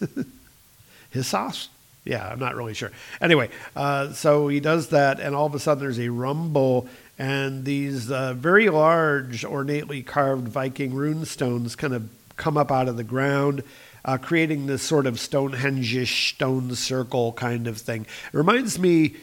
Hisoth? 1.14 1.68
Yeah, 2.08 2.26
I'm 2.26 2.38
not 2.38 2.56
really 2.56 2.72
sure. 2.72 2.90
Anyway, 3.20 3.50
uh, 3.76 4.12
so 4.12 4.48
he 4.48 4.60
does 4.60 4.88
that, 4.88 5.20
and 5.20 5.34
all 5.34 5.44
of 5.44 5.54
a 5.54 5.58
sudden 5.58 5.84
there's 5.84 6.00
a 6.00 6.08
rumble, 6.08 6.88
and 7.18 7.66
these 7.66 8.10
uh, 8.10 8.32
very 8.32 8.70
large, 8.70 9.44
ornately 9.44 10.02
carved 10.02 10.48
Viking 10.48 10.94
rune 10.94 11.26
stones 11.26 11.76
kind 11.76 11.92
of 11.92 12.08
come 12.38 12.56
up 12.56 12.72
out 12.72 12.88
of 12.88 12.96
the 12.96 13.04
ground. 13.04 13.62
Uh, 14.04 14.16
creating 14.16 14.66
this 14.66 14.82
sort 14.82 15.06
of 15.06 15.20
Stonehenge-ish 15.20 16.32
stone 16.32 16.74
circle 16.74 17.32
kind 17.32 17.66
of 17.66 17.76
thing. 17.76 18.06
It 18.32 18.36
reminds 18.36 18.78
me 18.78 19.16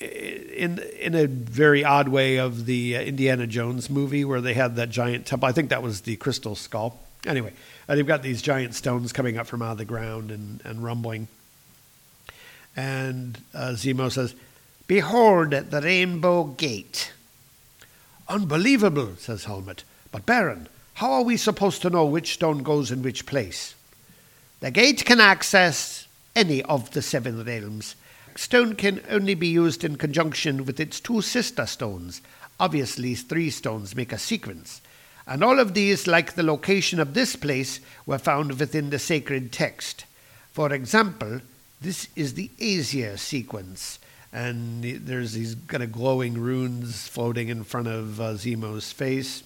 in 0.00 0.78
in 0.98 1.14
a 1.14 1.26
very 1.26 1.84
odd 1.84 2.08
way 2.08 2.38
of 2.38 2.64
the 2.64 2.96
uh, 2.96 3.02
Indiana 3.02 3.46
Jones 3.46 3.90
movie 3.90 4.24
where 4.24 4.40
they 4.40 4.54
had 4.54 4.76
that 4.76 4.88
giant 4.88 5.26
temple. 5.26 5.46
I 5.46 5.52
think 5.52 5.68
that 5.68 5.82
was 5.82 6.02
the 6.02 6.16
Crystal 6.16 6.54
Skull. 6.54 6.98
Anyway, 7.26 7.52
uh, 7.86 7.96
they've 7.96 8.06
got 8.06 8.22
these 8.22 8.40
giant 8.40 8.74
stones 8.74 9.12
coming 9.12 9.36
up 9.36 9.46
from 9.46 9.60
out 9.60 9.72
of 9.72 9.78
the 9.78 9.84
ground 9.84 10.30
and, 10.30 10.62
and 10.64 10.82
rumbling. 10.82 11.28
And 12.76 13.38
uh, 13.54 13.72
Zemo 13.74 14.10
says, 14.10 14.34
Behold 14.86 15.50
the 15.50 15.80
Rainbow 15.82 16.44
Gate. 16.44 17.12
Unbelievable, 18.28 19.14
says 19.16 19.44
Helmut. 19.44 19.84
But 20.12 20.26
Baron, 20.26 20.68
how 20.94 21.12
are 21.12 21.22
we 21.22 21.36
supposed 21.36 21.82
to 21.82 21.90
know 21.90 22.04
which 22.04 22.34
stone 22.34 22.62
goes 22.62 22.90
in 22.90 23.02
which 23.02 23.26
place? 23.26 23.74
The 24.60 24.70
gate 24.70 25.04
can 25.04 25.20
access 25.20 26.06
any 26.36 26.62
of 26.62 26.90
the 26.90 27.02
seven 27.02 27.44
realms. 27.44 27.96
Stone 28.36 28.76
can 28.76 29.00
only 29.10 29.34
be 29.34 29.48
used 29.48 29.84
in 29.84 29.96
conjunction 29.96 30.64
with 30.64 30.78
its 30.78 31.00
two 31.00 31.22
sister 31.22 31.66
stones. 31.66 32.20
Obviously, 32.58 33.14
three 33.14 33.50
stones 33.50 33.96
make 33.96 34.12
a 34.12 34.18
sequence. 34.18 34.80
And 35.26 35.42
all 35.42 35.58
of 35.58 35.74
these, 35.74 36.06
like 36.06 36.34
the 36.34 36.42
location 36.42 37.00
of 37.00 37.14
this 37.14 37.36
place, 37.36 37.80
were 38.06 38.18
found 38.18 38.58
within 38.58 38.90
the 38.90 38.98
sacred 38.98 39.52
text. 39.52 40.04
For 40.52 40.72
example, 40.72 41.40
this 41.80 42.08
is 42.14 42.34
the 42.34 42.50
Aesir 42.58 43.16
sequence. 43.16 43.98
And 44.32 44.84
there's 44.84 45.32
these 45.32 45.56
kind 45.66 45.82
of 45.82 45.90
glowing 45.90 46.34
runes 46.34 47.08
floating 47.08 47.48
in 47.48 47.64
front 47.64 47.88
of 47.88 48.20
uh, 48.20 48.36
Zemo's 48.36 48.92
face. 48.92 49.42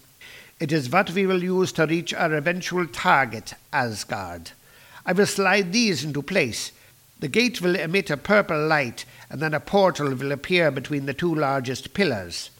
It 0.60 0.72
is 0.72 0.90
what 0.90 1.10
we 1.10 1.26
will 1.26 1.42
use 1.42 1.72
to 1.72 1.86
reach 1.86 2.12
our 2.12 2.34
eventual 2.34 2.86
target, 2.86 3.54
Asgard. 3.72 4.52
I 5.06 5.12
will 5.12 5.26
slide 5.26 5.72
these 5.72 6.04
into 6.04 6.22
place. 6.22 6.72
The 7.20 7.28
gate 7.28 7.60
will 7.62 7.76
emit 7.76 8.10
a 8.10 8.16
purple 8.16 8.66
light, 8.66 9.04
and 9.30 9.40
then 9.40 9.54
a 9.54 9.60
portal 9.60 10.14
will 10.14 10.32
appear 10.32 10.70
between 10.70 11.06
the 11.06 11.14
two 11.14 11.34
largest 11.34 11.94
pillars. 11.94 12.50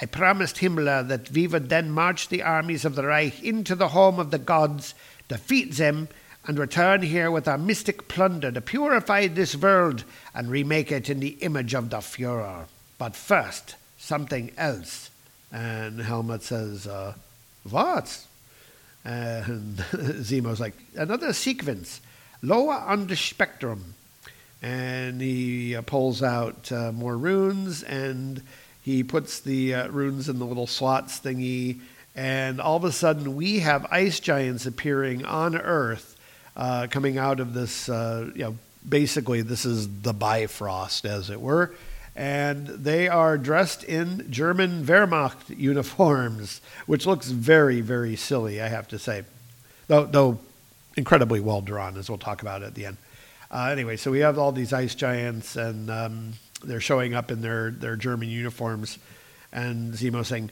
I 0.00 0.06
promised 0.06 0.56
Himmler 0.56 1.06
that 1.08 1.30
we 1.32 1.48
would 1.48 1.68
then 1.68 1.90
march 1.90 2.28
the 2.28 2.42
armies 2.42 2.84
of 2.84 2.94
the 2.94 3.04
Reich 3.04 3.42
into 3.42 3.74
the 3.74 3.88
home 3.88 4.20
of 4.20 4.30
the 4.30 4.38
gods, 4.38 4.94
defeat 5.26 5.74
them, 5.74 6.08
and 6.48 6.58
return 6.58 7.02
here 7.02 7.30
with 7.30 7.46
our 7.46 7.58
mystic 7.58 8.08
plunder 8.08 8.50
to 8.50 8.62
purify 8.62 9.26
this 9.26 9.54
world 9.54 10.02
and 10.34 10.50
remake 10.50 10.90
it 10.90 11.10
in 11.10 11.20
the 11.20 11.36
image 11.42 11.74
of 11.74 11.90
the 11.90 11.98
Fuhrer. 11.98 12.64
But 12.96 13.14
first, 13.14 13.76
something 13.98 14.52
else. 14.56 15.10
And 15.52 16.00
Helmut 16.00 16.42
says, 16.42 16.86
uh, 16.86 17.12
What? 17.68 18.24
And 19.04 19.76
Zemo's 20.22 20.58
like, 20.58 20.72
Another 20.96 21.34
sequence, 21.34 22.00
lower 22.40 22.74
on 22.74 23.08
the 23.08 23.16
spectrum. 23.16 23.94
And 24.62 25.20
he 25.20 25.76
uh, 25.76 25.82
pulls 25.82 26.22
out 26.22 26.72
uh, 26.72 26.92
more 26.92 27.16
runes 27.16 27.82
and 27.82 28.42
he 28.82 29.04
puts 29.04 29.40
the 29.40 29.74
uh, 29.74 29.88
runes 29.88 30.30
in 30.30 30.38
the 30.38 30.46
little 30.46 30.66
slots 30.66 31.20
thingy. 31.20 31.80
And 32.16 32.58
all 32.58 32.78
of 32.78 32.84
a 32.84 32.90
sudden, 32.90 33.36
we 33.36 33.58
have 33.58 33.86
ice 33.90 34.18
giants 34.18 34.64
appearing 34.64 35.26
on 35.26 35.54
Earth 35.54 36.14
uh, 36.58 36.88
coming 36.90 37.16
out 37.16 37.40
of 37.40 37.54
this, 37.54 37.88
uh, 37.88 38.30
you 38.34 38.42
know, 38.42 38.58
basically 38.86 39.42
this 39.42 39.64
is 39.64 40.02
the 40.02 40.12
Bifrost, 40.12 41.04
as 41.06 41.30
it 41.30 41.40
were. 41.40 41.72
And 42.16 42.66
they 42.66 43.06
are 43.06 43.38
dressed 43.38 43.84
in 43.84 44.26
German 44.28 44.84
Wehrmacht 44.84 45.56
uniforms, 45.56 46.60
which 46.86 47.06
looks 47.06 47.30
very, 47.30 47.80
very 47.80 48.16
silly, 48.16 48.60
I 48.60 48.66
have 48.66 48.88
to 48.88 48.98
say. 48.98 49.24
Though, 49.86 50.04
though 50.04 50.40
incredibly 50.96 51.38
well 51.38 51.60
drawn, 51.60 51.96
as 51.96 52.10
we'll 52.10 52.18
talk 52.18 52.42
about 52.42 52.64
at 52.64 52.74
the 52.74 52.86
end. 52.86 52.96
Uh, 53.52 53.68
anyway, 53.70 53.96
so 53.96 54.10
we 54.10 54.18
have 54.18 54.36
all 54.36 54.50
these 54.50 54.72
ice 54.72 54.96
giants, 54.96 55.54
and 55.54 55.88
um, 55.90 56.32
they're 56.64 56.80
showing 56.80 57.14
up 57.14 57.30
in 57.30 57.40
their, 57.40 57.70
their 57.70 57.94
German 57.94 58.28
uniforms. 58.28 58.98
And 59.52 59.94
Zemo 59.94 60.26
saying, 60.26 60.50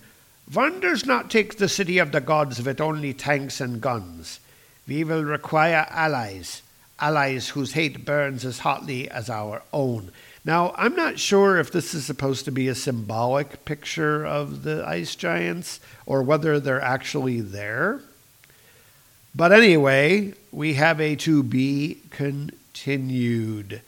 does 0.80 1.04
not 1.04 1.30
take 1.32 1.58
the 1.58 1.68
city 1.68 1.98
of 1.98 2.12
the 2.12 2.20
gods 2.20 2.62
with 2.62 2.80
only 2.80 3.12
tanks 3.12 3.60
and 3.60 3.80
guns. 3.80 4.38
We 4.86 5.04
will 5.04 5.24
require 5.24 5.86
allies, 5.90 6.62
allies 6.98 7.50
whose 7.50 7.72
hate 7.72 8.04
burns 8.04 8.44
as 8.44 8.60
hotly 8.60 9.10
as 9.10 9.28
our 9.28 9.62
own. 9.72 10.12
Now, 10.44 10.72
I'm 10.76 10.94
not 10.94 11.18
sure 11.18 11.58
if 11.58 11.72
this 11.72 11.92
is 11.92 12.06
supposed 12.06 12.44
to 12.44 12.52
be 12.52 12.68
a 12.68 12.74
symbolic 12.74 13.64
picture 13.64 14.24
of 14.24 14.62
the 14.62 14.86
ice 14.86 15.16
giants 15.16 15.80
or 16.06 16.22
whether 16.22 16.60
they're 16.60 16.80
actually 16.80 17.40
there. 17.40 18.00
But 19.34 19.52
anyway, 19.52 20.34
we 20.52 20.74
have 20.74 21.00
a 21.00 21.16
to 21.16 21.42
be 21.42 21.98
continued. 22.10 23.82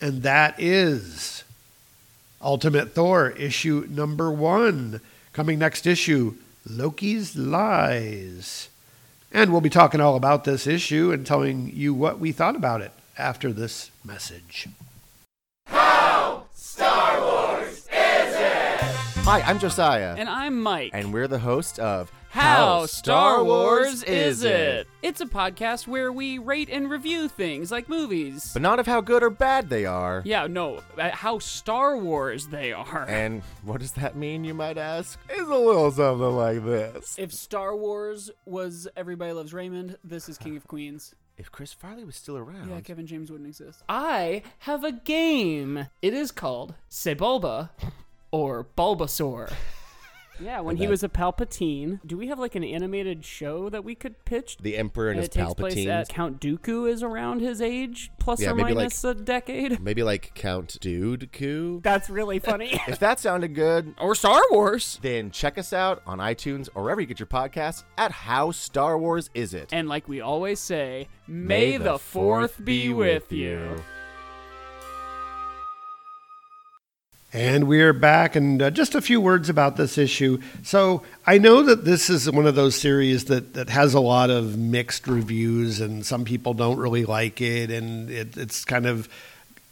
And 0.00 0.22
that 0.24 0.56
is 0.58 1.44
Ultimate 2.42 2.92
Thor, 2.92 3.30
issue 3.30 3.86
number 3.88 4.30
one. 4.30 5.00
Coming 5.32 5.60
next 5.60 5.86
issue 5.86 6.34
Loki's 6.68 7.36
Lies. 7.36 8.68
And 9.34 9.50
we'll 9.50 9.60
be 9.60 9.68
talking 9.68 10.00
all 10.00 10.14
about 10.14 10.44
this 10.44 10.64
issue 10.64 11.10
and 11.10 11.26
telling 11.26 11.72
you 11.74 11.92
what 11.92 12.20
we 12.20 12.30
thought 12.30 12.54
about 12.54 12.80
it 12.80 12.92
after 13.18 13.52
this 13.52 13.90
message. 14.04 14.68
Hi, 19.24 19.40
I'm 19.40 19.58
Josiah, 19.58 20.14
And 20.18 20.28
I'm 20.28 20.60
Mike. 20.62 20.90
and 20.92 21.12
we're 21.12 21.28
the 21.28 21.38
host 21.38 21.78
of 21.78 22.12
How 22.28 22.84
Star 22.84 23.42
Wars 23.42 24.02
Is 24.02 24.44
It? 24.44 24.86
It's 25.02 25.22
a 25.22 25.26
podcast 25.26 25.86
where 25.86 26.12
we 26.12 26.36
rate 26.36 26.68
and 26.70 26.90
review 26.90 27.28
things 27.28 27.70
like 27.70 27.88
movies. 27.88 28.50
But 28.52 28.60
not 28.60 28.78
of 28.78 28.86
how 28.86 29.00
good 29.00 29.22
or 29.22 29.30
bad 29.30 29.70
they 29.70 29.86
are. 29.86 30.20
yeah, 30.26 30.46
no, 30.46 30.82
uh, 30.98 31.10
how 31.10 31.38
Star 31.38 31.96
Wars 31.96 32.48
they 32.48 32.74
are. 32.74 33.06
And 33.08 33.42
what 33.62 33.80
does 33.80 33.92
that 33.92 34.14
mean, 34.14 34.44
you 34.44 34.52
might 34.52 34.76
ask? 34.76 35.18
It's 35.30 35.40
a 35.40 35.54
little 35.54 35.90
something 35.90 36.36
like 36.36 36.62
this. 36.62 37.16
if 37.18 37.32
Star 37.32 37.74
Wars 37.74 38.30
was 38.44 38.86
Everybody 38.94 39.32
Loves 39.32 39.54
Raymond, 39.54 39.96
this 40.04 40.28
is 40.28 40.36
King 40.36 40.58
of 40.58 40.68
Queens. 40.68 41.14
If 41.38 41.50
Chris 41.50 41.72
Farley 41.72 42.04
was 42.04 42.14
still 42.14 42.36
around. 42.36 42.68
Yeah, 42.68 42.80
Kevin 42.82 43.06
James 43.06 43.30
wouldn't 43.30 43.48
exist. 43.48 43.82
I 43.88 44.42
have 44.60 44.84
a 44.84 44.92
game. 44.92 45.86
It 46.02 46.12
is 46.12 46.30
called 46.30 46.74
Sebulba 46.90 47.70
or 48.34 48.66
Bulbasaur. 48.76 49.52
Yeah, 50.40 50.58
when 50.62 50.76
he 50.78 50.86
that- 50.86 50.90
was 50.90 51.04
a 51.04 51.08
Palpatine. 51.08 52.00
Do 52.04 52.16
we 52.16 52.26
have 52.26 52.40
like 52.40 52.56
an 52.56 52.64
animated 52.64 53.24
show 53.24 53.68
that 53.70 53.84
we 53.84 53.94
could 53.94 54.24
pitch? 54.24 54.56
the 54.60 54.76
Emperor 54.76 55.10
and 55.10 55.20
And 55.20 55.20
his 55.20 55.28
it 55.28 55.32
takes 55.32 55.54
place 55.54 55.74
Palpatine. 55.76 55.88
at 55.88 56.08
Count 56.08 56.40
Dooku 56.40 56.90
is 56.90 57.04
around 57.04 57.38
his 57.40 57.62
age, 57.62 58.10
plus 58.18 58.40
Yeah, 58.40 58.50
or 58.50 58.56
maybe, 58.56 58.74
minus 58.74 59.04
a 59.04 59.14
decade. 59.14 59.80
Maybe 59.84 60.02
like 60.02 60.32
Count 60.34 60.76
Dude 60.80 61.30
Coo. 61.32 61.80
That's 61.84 62.10
really 62.10 62.40
funny. 62.40 62.80
If 62.88 62.98
that 62.98 63.20
sounded 63.20 63.54
good, 63.54 63.94
or 64.00 64.16
Star 64.16 64.42
Wars. 64.50 64.98
then 65.02 65.30
check 65.30 65.56
us 65.56 65.72
out 65.72 66.02
on 66.04 66.18
iTunes 66.18 66.68
or 66.74 66.82
wherever 66.82 67.00
you 67.00 67.06
get 67.06 67.20
your 67.20 67.28
podcasts 67.28 67.84
at 67.96 68.10
How 68.10 68.50
Star 68.50 68.98
Wars 68.98 69.30
Is 69.34 69.54
It. 69.54 69.68
And 69.72 69.88
like 69.88 70.08
we 70.08 70.20
always 70.20 70.58
say, 70.58 71.06
may, 71.28 71.76
the 71.76 71.96
fourth 71.96 72.64
be 72.64 72.92
with 72.92 73.30
you. 73.30 73.76
And 77.34 77.66
we 77.66 77.82
are 77.82 77.92
back, 77.92 78.36
and 78.36 78.62
uh, 78.62 78.70
just 78.70 78.94
a 78.94 79.00
few 79.00 79.20
words 79.20 79.48
about 79.48 79.76
this 79.76 79.98
issue. 79.98 80.38
So, 80.62 81.02
I 81.26 81.38
know 81.38 81.64
that 81.64 81.84
this 81.84 82.08
is 82.08 82.30
one 82.30 82.46
of 82.46 82.54
those 82.54 82.76
series 82.76 83.24
that, 83.24 83.54
that 83.54 83.70
has 83.70 83.92
a 83.92 83.98
lot 83.98 84.30
of 84.30 84.56
mixed 84.56 85.08
reviews, 85.08 85.80
and 85.80 86.06
some 86.06 86.24
people 86.24 86.54
don't 86.54 86.78
really 86.78 87.04
like 87.04 87.40
it, 87.40 87.72
and 87.72 88.08
it, 88.08 88.36
it's 88.36 88.64
kind 88.64 88.86
of 88.86 89.08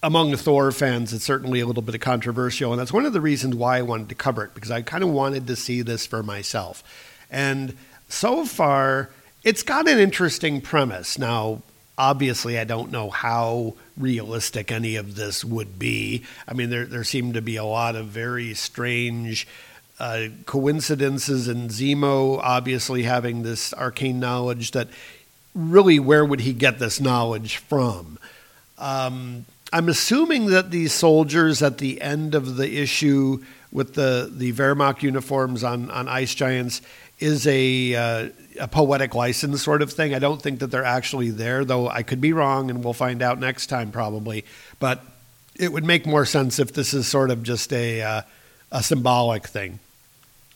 among 0.02 0.32
the 0.32 0.36
Thor 0.36 0.72
fans, 0.72 1.12
it's 1.12 1.24
certainly 1.24 1.60
a 1.60 1.66
little 1.66 1.84
bit 1.84 1.94
of 1.94 2.00
controversial, 2.00 2.72
and 2.72 2.80
that's 2.80 2.92
one 2.92 3.06
of 3.06 3.12
the 3.12 3.20
reasons 3.20 3.54
why 3.54 3.78
I 3.78 3.82
wanted 3.82 4.08
to 4.08 4.16
cover 4.16 4.42
it 4.42 4.54
because 4.54 4.72
I 4.72 4.82
kind 4.82 5.04
of 5.04 5.10
wanted 5.10 5.46
to 5.46 5.54
see 5.54 5.82
this 5.82 6.04
for 6.04 6.24
myself. 6.24 6.82
And 7.30 7.76
so 8.08 8.44
far, 8.44 9.10
it's 9.44 9.62
got 9.62 9.88
an 9.88 10.00
interesting 10.00 10.62
premise. 10.62 11.16
Now, 11.16 11.62
obviously, 11.96 12.58
I 12.58 12.64
don't 12.64 12.90
know 12.90 13.08
how 13.08 13.74
realistic 13.96 14.72
any 14.72 14.96
of 14.96 15.16
this 15.16 15.44
would 15.44 15.78
be. 15.78 16.24
I 16.46 16.54
mean, 16.54 16.70
there 16.70 16.86
there 16.86 17.04
seem 17.04 17.32
to 17.32 17.42
be 17.42 17.56
a 17.56 17.64
lot 17.64 17.96
of 17.96 18.06
very 18.06 18.54
strange. 18.54 19.46
Uh, 20.00 20.28
coincidences 20.46 21.46
and 21.46 21.70
Zemo 21.70 22.40
obviously 22.42 23.04
having 23.04 23.42
this 23.42 23.72
arcane 23.74 24.18
knowledge 24.18 24.72
that 24.72 24.88
really 25.54 26.00
where 26.00 26.24
would 26.24 26.40
he 26.40 26.52
get 26.52 26.78
this 26.78 27.00
knowledge 27.00 27.58
from? 27.58 28.18
Um, 28.78 29.46
I'm 29.72 29.88
assuming 29.88 30.46
that 30.46 30.70
these 30.70 30.92
soldiers 30.92 31.62
at 31.62 31.78
the 31.78 32.02
end 32.02 32.34
of 32.34 32.56
the 32.56 32.80
issue 32.80 33.42
with 33.72 33.94
the, 33.94 34.30
the 34.30 34.52
Wehrmacht 34.52 35.02
uniforms 35.02 35.64
on, 35.64 35.90
on 35.90 36.06
Ice 36.06 36.34
Giants 36.34 36.82
is 37.18 37.46
a, 37.46 37.94
uh, 37.94 38.28
a 38.60 38.68
poetic 38.68 39.14
license 39.14 39.62
sort 39.62 39.82
of 39.82 39.92
thing. 39.92 40.14
I 40.14 40.18
don't 40.18 40.40
think 40.40 40.60
that 40.60 40.68
they're 40.68 40.84
actually 40.84 41.30
there, 41.30 41.64
though 41.64 41.88
I 41.88 42.02
could 42.02 42.20
be 42.20 42.32
wrong, 42.32 42.70
and 42.70 42.84
we'll 42.84 42.92
find 42.92 43.22
out 43.22 43.38
next 43.38 43.66
time 43.66 43.90
probably. 43.90 44.44
But 44.78 45.02
it 45.56 45.72
would 45.72 45.84
make 45.84 46.06
more 46.06 46.26
sense 46.26 46.58
if 46.58 46.72
this 46.72 46.92
is 46.92 47.08
sort 47.08 47.30
of 47.30 47.42
just 47.42 47.72
a, 47.72 48.02
uh, 48.02 48.22
a 48.70 48.82
symbolic 48.82 49.46
thing. 49.46 49.78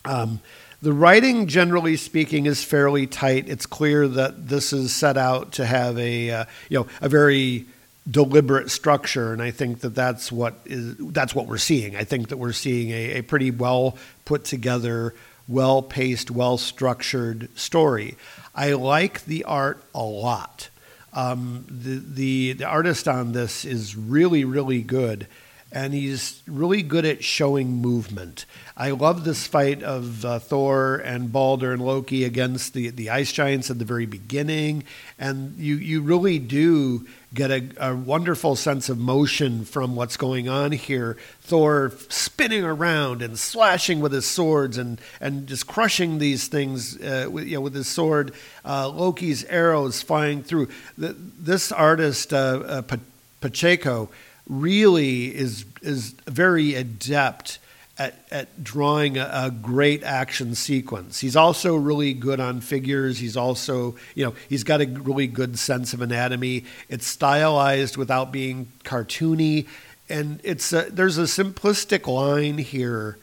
Um, 0.05 0.39
the 0.81 0.93
writing, 0.93 1.47
generally 1.47 1.97
speaking, 1.97 2.45
is 2.45 2.63
fairly 2.63 3.07
tight. 3.07 3.49
It's 3.49 3.65
clear 3.65 4.07
that 4.07 4.47
this 4.47 4.71
is 4.71 4.93
set 4.93 5.17
out 5.17 5.53
to 5.53 5.65
have 5.65 5.97
a 5.97 6.29
uh, 6.29 6.45
you 6.69 6.79
know 6.79 6.87
a 7.01 7.09
very 7.09 7.65
deliberate 8.09 8.71
structure, 8.71 9.33
and 9.33 9.41
I 9.41 9.51
think 9.51 9.81
that 9.81 9.93
that's 9.93 10.31
what 10.31 10.55
is 10.65 10.95
that's 10.97 11.35
what 11.35 11.47
we're 11.47 11.57
seeing. 11.57 11.95
I 11.95 12.03
think 12.03 12.29
that 12.29 12.37
we're 12.37 12.53
seeing 12.53 12.91
a, 12.91 13.19
a 13.19 13.21
pretty 13.21 13.51
well 13.51 13.97
put 14.25 14.45
together, 14.45 15.13
well 15.47 15.81
paced, 15.81 16.31
well 16.31 16.57
structured 16.57 17.49
story. 17.57 18.15
I 18.55 18.73
like 18.73 19.25
the 19.25 19.43
art 19.43 19.83
a 19.93 20.03
lot. 20.03 20.69
Um, 21.13 21.65
the, 21.69 21.97
the 21.97 22.53
the 22.53 22.65
artist 22.65 23.07
on 23.07 23.33
this 23.33 23.65
is 23.65 23.95
really 23.95 24.45
really 24.45 24.81
good, 24.81 25.27
and 25.71 25.93
he's 25.93 26.41
really 26.47 26.81
good 26.81 27.05
at 27.05 27.23
showing 27.23 27.73
movement. 27.73 28.45
I 28.77 28.91
love 28.91 29.25
this 29.25 29.47
fight 29.47 29.83
of 29.83 30.23
uh, 30.23 30.39
Thor 30.39 30.95
and 30.97 31.31
Balder 31.31 31.73
and 31.73 31.81
Loki 31.81 32.23
against 32.23 32.73
the, 32.73 32.89
the 32.89 33.09
ice 33.09 33.33
giants 33.33 33.69
at 33.69 33.77
the 33.77 33.85
very 33.85 34.05
beginning. 34.05 34.85
And 35.19 35.57
you, 35.57 35.75
you 35.75 36.01
really 36.01 36.39
do 36.39 37.05
get 37.33 37.51
a, 37.51 37.89
a 37.89 37.95
wonderful 37.95 38.55
sense 38.55 38.87
of 38.87 38.97
motion 38.97 39.65
from 39.65 39.95
what's 39.95 40.15
going 40.15 40.47
on 40.47 40.71
here. 40.71 41.17
Thor 41.41 41.91
spinning 42.07 42.63
around 42.63 43.21
and 43.21 43.37
slashing 43.37 43.99
with 43.99 44.13
his 44.13 44.25
swords 44.25 44.77
and, 44.77 45.01
and 45.19 45.47
just 45.47 45.67
crushing 45.67 46.19
these 46.19 46.47
things 46.47 47.01
uh, 47.01 47.27
with, 47.29 47.45
you 47.45 47.55
know, 47.55 47.61
with 47.61 47.75
his 47.75 47.87
sword. 47.87 48.33
Uh, 48.63 48.87
Loki's 48.87 49.43
arrows 49.45 50.01
flying 50.01 50.43
through. 50.43 50.69
The, 50.97 51.13
this 51.13 51.73
artist, 51.73 52.31
uh, 52.31 52.83
uh 52.87 52.97
Pacheco, 53.41 54.09
really 54.47 55.35
is, 55.35 55.65
is 55.81 56.11
very 56.27 56.75
adept 56.75 57.59
at, 57.97 58.15
at 58.31 58.63
drawing 58.63 59.17
a, 59.17 59.29
a, 59.33 59.51
great 59.51 60.03
action 60.03 60.53
sequence. 60.55 61.19
He's 61.19 61.35
also 61.35 61.75
really 61.75 62.13
good 62.13 62.39
on 62.39 62.61
figures. 62.61 63.17
He's 63.17 63.35
also, 63.35 63.95
you 64.13 64.25
know, 64.25 64.35
he's 64.47 64.63
got 64.63 64.81
a 64.81 64.85
really 64.85 65.27
good 65.27 65.57
sense 65.57 65.93
of 65.93 66.01
anatomy. 66.01 66.65
It's 66.89 67.07
stylized 67.07 67.97
without 67.97 68.31
being 68.31 68.71
cartoony, 68.83 69.67
and 70.09 70.39
it's 70.43 70.71
a, 70.73 70.83
there's 70.91 71.17
a 71.17 71.23
simplistic 71.23 72.07
line 72.07 72.59
here 72.59 73.17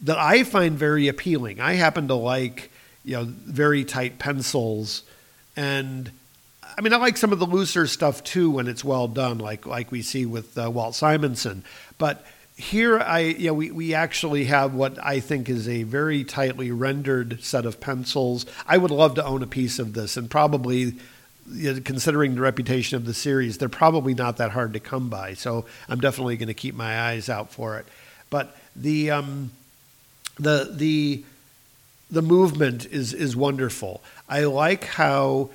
that 0.00 0.18
I 0.18 0.42
find 0.42 0.78
very 0.78 1.06
appealing. 1.06 1.60
I 1.60 1.74
happen 1.74 2.08
to 2.08 2.14
like, 2.14 2.70
you 3.04 3.16
know, 3.16 3.24
very 3.24 3.84
tight 3.84 4.18
pencils, 4.18 5.02
and 5.54 6.10
I 6.76 6.80
mean, 6.80 6.92
I 6.92 6.96
like 6.96 7.16
some 7.16 7.32
of 7.32 7.38
the 7.38 7.46
looser 7.46 7.86
stuff 7.86 8.24
too 8.24 8.50
when 8.50 8.66
it's 8.66 8.84
well 8.84 9.08
done, 9.08 9.38
like 9.38 9.66
like 9.66 9.92
we 9.92 10.02
see 10.02 10.26
with 10.26 10.58
uh, 10.58 10.70
Walt 10.70 10.94
Simonson, 10.94 11.64
but 11.98 12.26
here 12.56 13.00
I 13.00 13.20
you 13.20 13.48
know 13.48 13.54
we, 13.54 13.70
we 13.70 13.94
actually 13.94 14.44
have 14.44 14.74
what 14.74 15.04
I 15.04 15.20
think 15.20 15.48
is 15.48 15.68
a 15.68 15.82
very 15.82 16.24
tightly 16.24 16.70
rendered 16.70 17.42
set 17.42 17.66
of 17.66 17.80
pencils. 17.80 18.46
I 18.66 18.78
would 18.78 18.90
love 18.90 19.14
to 19.16 19.24
own 19.24 19.42
a 19.42 19.46
piece 19.46 19.78
of 19.78 19.92
this 19.92 20.16
and 20.16 20.30
probably 20.30 20.94
you 21.50 21.74
know, 21.74 21.80
considering 21.80 22.34
the 22.34 22.40
reputation 22.40 22.96
of 22.96 23.04
the 23.04 23.14
series, 23.14 23.58
they're 23.58 23.68
probably 23.68 24.14
not 24.14 24.38
that 24.38 24.52
hard 24.52 24.72
to 24.72 24.80
come 24.80 25.08
by. 25.08 25.34
So 25.34 25.66
I'm 25.88 26.00
definitely 26.00 26.36
going 26.36 26.48
to 26.48 26.54
keep 26.54 26.74
my 26.74 27.00
eyes 27.00 27.28
out 27.28 27.52
for 27.52 27.78
it. 27.78 27.86
But 28.30 28.56
the 28.74 29.10
um, 29.10 29.52
the 30.38 30.70
the 30.72 31.24
the 32.10 32.22
movement 32.22 32.86
is 32.86 33.12
is 33.12 33.36
wonderful. 33.36 34.02
I 34.28 34.44
like 34.44 34.84
how 34.84 35.50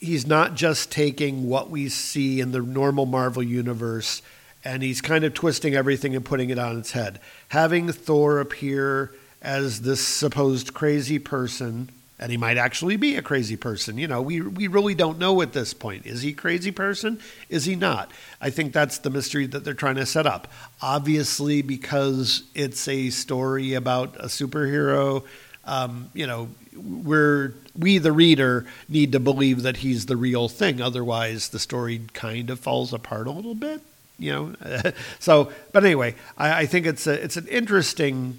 he's 0.00 0.26
not 0.26 0.54
just 0.54 0.90
taking 0.90 1.48
what 1.48 1.70
we 1.70 1.88
see 1.88 2.40
in 2.40 2.52
the 2.52 2.60
normal 2.60 3.06
Marvel 3.06 3.42
universe 3.42 4.22
and 4.64 4.82
he's 4.82 5.00
kind 5.00 5.24
of 5.24 5.34
twisting 5.34 5.74
everything 5.74 6.16
and 6.16 6.24
putting 6.24 6.50
it 6.50 6.58
on 6.58 6.78
its 6.78 6.92
head. 6.92 7.20
Having 7.48 7.92
Thor 7.92 8.40
appear 8.40 9.12
as 9.42 9.82
this 9.82 10.00
supposed 10.00 10.72
crazy 10.72 11.18
person, 11.18 11.90
and 12.18 12.30
he 12.30 12.38
might 12.38 12.56
actually 12.56 12.96
be 12.96 13.16
a 13.16 13.22
crazy 13.22 13.56
person. 13.56 13.98
You 13.98 14.08
know, 14.08 14.22
we 14.22 14.40
we 14.40 14.66
really 14.68 14.94
don't 14.94 15.18
know 15.18 15.42
at 15.42 15.52
this 15.52 15.74
point. 15.74 16.06
Is 16.06 16.22
he 16.22 16.32
crazy 16.32 16.70
person? 16.70 17.20
Is 17.50 17.66
he 17.66 17.76
not? 17.76 18.10
I 18.40 18.48
think 18.50 18.72
that's 18.72 18.98
the 18.98 19.10
mystery 19.10 19.46
that 19.48 19.64
they're 19.64 19.74
trying 19.74 19.96
to 19.96 20.06
set 20.06 20.26
up. 20.26 20.48
Obviously, 20.80 21.60
because 21.60 22.44
it's 22.54 22.88
a 22.88 23.10
story 23.10 23.74
about 23.74 24.16
a 24.16 24.26
superhero. 24.26 25.24
Um, 25.66 26.10
you 26.14 26.26
know, 26.26 26.48
we're 26.76 27.54
we 27.76 27.98
the 27.98 28.12
reader 28.12 28.66
need 28.88 29.12
to 29.12 29.20
believe 29.20 29.62
that 29.62 29.78
he's 29.78 30.06
the 30.06 30.16
real 30.16 30.48
thing. 30.48 30.80
Otherwise, 30.80 31.48
the 31.48 31.58
story 31.58 32.02
kind 32.12 32.50
of 32.50 32.60
falls 32.60 32.92
apart 32.92 33.26
a 33.26 33.30
little 33.30 33.54
bit 33.54 33.80
you 34.18 34.32
know. 34.32 34.92
so, 35.18 35.52
but 35.72 35.84
anyway, 35.84 36.14
I, 36.38 36.60
I, 36.60 36.66
think 36.66 36.86
it's 36.86 37.06
a 37.06 37.12
it's 37.22 37.36
an 37.36 37.48
interesting 37.48 38.38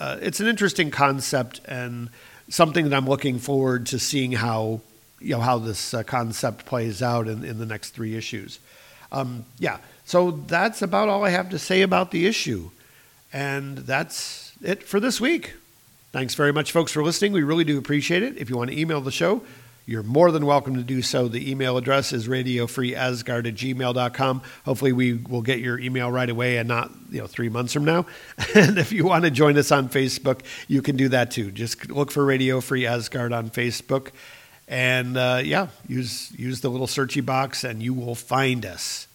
uh, 0.00 0.18
it's 0.20 0.40
an 0.40 0.46
interesting 0.46 0.90
concept 0.90 1.60
and 1.66 2.08
something 2.48 2.88
that 2.88 2.96
I'm 2.96 3.06
looking 3.06 3.38
forward 3.38 3.86
to 3.86 3.98
seeing 3.98 4.32
how 4.32 4.80
you 5.20 5.30
know 5.30 5.40
how 5.40 5.58
this 5.58 5.94
uh, 5.94 6.02
concept 6.02 6.66
plays 6.66 7.02
out 7.02 7.28
in, 7.28 7.44
in 7.44 7.58
the 7.58 7.66
next 7.66 7.90
three 7.90 8.16
issues. 8.16 8.58
Um, 9.10 9.44
yeah, 9.58 9.78
so 10.04 10.30
that's 10.30 10.82
about 10.82 11.08
all 11.08 11.24
I 11.24 11.30
have 11.30 11.50
to 11.50 11.58
say 11.58 11.82
about 11.82 12.10
the 12.10 12.26
issue, 12.26 12.70
and 13.32 13.78
that's 13.78 14.52
it 14.62 14.82
for 14.82 15.00
this 15.00 15.20
week. 15.20 15.54
Thanks 16.12 16.34
very 16.34 16.52
much, 16.52 16.72
folks, 16.72 16.92
for 16.92 17.02
listening. 17.02 17.32
We 17.32 17.42
really 17.42 17.64
do 17.64 17.78
appreciate 17.78 18.22
it. 18.22 18.36
If 18.36 18.50
you 18.50 18.56
want 18.58 18.70
to 18.70 18.78
email 18.78 19.00
the 19.00 19.10
show, 19.10 19.40
you're 19.86 20.02
more 20.02 20.30
than 20.30 20.44
welcome 20.44 20.76
to 20.76 20.82
do 20.82 21.00
so. 21.00 21.26
The 21.26 21.50
email 21.50 21.78
address 21.78 22.12
is 22.12 22.28
radiofreeasgard 22.28 23.48
at 23.48 23.54
gmail.com. 23.54 24.42
Hopefully, 24.66 24.92
we 24.92 25.14
will 25.14 25.40
get 25.40 25.60
your 25.60 25.78
email 25.78 26.10
right 26.10 26.28
away 26.28 26.58
and 26.58 26.68
not 26.68 26.90
you 27.10 27.22
know 27.22 27.26
three 27.26 27.48
months 27.48 27.72
from 27.72 27.86
now. 27.86 28.04
and 28.54 28.76
if 28.76 28.92
you 28.92 29.06
want 29.06 29.24
to 29.24 29.30
join 29.30 29.56
us 29.56 29.72
on 29.72 29.88
Facebook, 29.88 30.42
you 30.68 30.82
can 30.82 30.96
do 30.96 31.08
that 31.08 31.30
too. 31.30 31.50
Just 31.50 31.90
look 31.90 32.10
for 32.10 32.26
Radio 32.26 32.60
Free 32.60 32.86
Asgard 32.86 33.32
on 33.32 33.48
Facebook, 33.48 34.10
and 34.68 35.16
uh, 35.16 35.40
yeah, 35.42 35.68
use 35.88 36.30
use 36.38 36.60
the 36.60 36.68
little 36.68 36.86
searchy 36.86 37.24
box, 37.24 37.64
and 37.64 37.82
you 37.82 37.94
will 37.94 38.14
find 38.14 38.66
us. 38.66 39.08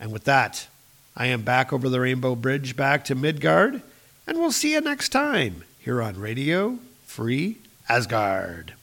And 0.00 0.14
with 0.14 0.24
that, 0.24 0.66
I 1.14 1.26
am 1.26 1.42
back 1.42 1.74
over 1.74 1.90
the 1.90 2.00
Rainbow 2.00 2.34
Bridge, 2.36 2.74
back 2.74 3.04
to 3.04 3.14
Midgard, 3.14 3.82
and 4.26 4.38
we'll 4.38 4.50
see 4.50 4.72
you 4.72 4.80
next 4.80 5.10
time 5.10 5.62
here 5.86 6.02
on 6.02 6.18
Radio 6.18 6.80
Free 7.04 7.58
Asgard. 7.88 8.74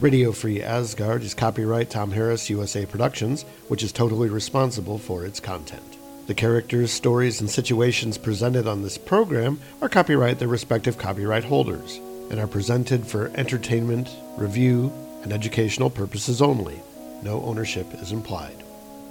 Radio 0.00 0.32
Free 0.32 0.60
Asgard 0.60 1.22
is 1.22 1.32
copyright 1.32 1.88
Tom 1.88 2.10
Harris 2.10 2.50
USA 2.50 2.84
Productions, 2.86 3.44
which 3.68 3.84
is 3.84 3.92
totally 3.92 4.28
responsible 4.28 4.98
for 4.98 5.24
its 5.24 5.38
content. 5.38 5.96
The 6.26 6.34
characters, 6.34 6.90
stories, 6.90 7.40
and 7.40 7.48
situations 7.48 8.18
presented 8.18 8.66
on 8.66 8.82
this 8.82 8.98
program 8.98 9.60
are 9.80 9.88
copyright 9.88 10.40
their 10.40 10.48
respective 10.48 10.98
copyright 10.98 11.44
holders 11.44 12.00
and 12.32 12.40
are 12.40 12.48
presented 12.48 13.06
for 13.06 13.30
entertainment, 13.36 14.10
review, 14.36 14.92
and 15.22 15.32
educational 15.32 15.88
purposes 15.88 16.42
only. 16.42 16.82
No 17.22 17.40
ownership 17.42 17.86
is 18.02 18.10
implied. 18.10 18.65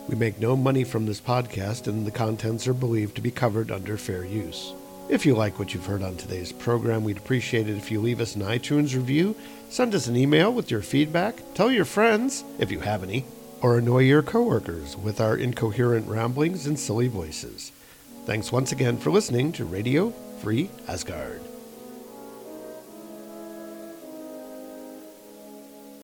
We 0.08 0.16
make 0.16 0.40
no 0.40 0.56
money 0.56 0.84
from 0.84 1.06
this 1.06 1.20
podcast, 1.20 1.88
and 1.88 2.06
the 2.06 2.12
contents 2.12 2.68
are 2.68 2.74
believed 2.74 3.16
to 3.16 3.22
be 3.22 3.32
covered 3.32 3.72
under 3.72 3.98
fair 3.98 4.24
use. 4.24 4.74
If 5.10 5.26
you 5.26 5.36
like 5.36 5.58
what 5.58 5.74
you've 5.74 5.86
heard 5.86 6.04
on 6.04 6.16
today's 6.16 6.52
program, 6.52 7.04
we'd 7.04 7.18
appreciate 7.18 7.68
it 7.68 7.78
if 7.78 7.90
you 7.92 8.02
leave 8.02 8.22
us 8.22 8.36
an 8.36 8.42
iTunes 8.42 8.96
review, 8.96 9.36
send 9.70 9.96
us 9.96 10.08
an 10.08 10.16
email 10.16 10.54
with 10.54 10.70
your 10.70 10.82
feedback, 10.82 11.42
tell 11.54 11.72
your 11.72 11.86
friends, 11.86 12.44
if 12.60 12.72
you 12.72 12.80
have 12.82 13.04
any, 13.04 13.26
or 13.62 13.78
annoy 13.78 14.00
your 14.00 14.22
coworkers 14.22 14.96
with 14.96 15.20
our 15.20 15.38
incoherent 15.38 16.08
ramblings 16.08 16.68
and 16.68 16.80
silly 16.80 17.08
voices. 17.08 17.72
Thanks 18.26 18.52
once 18.52 18.72
again 18.72 18.98
for 18.98 19.12
listening 19.12 19.52
to 19.54 19.66
Radio 19.66 20.12
Free 20.42 20.70
Asgard. 20.88 21.42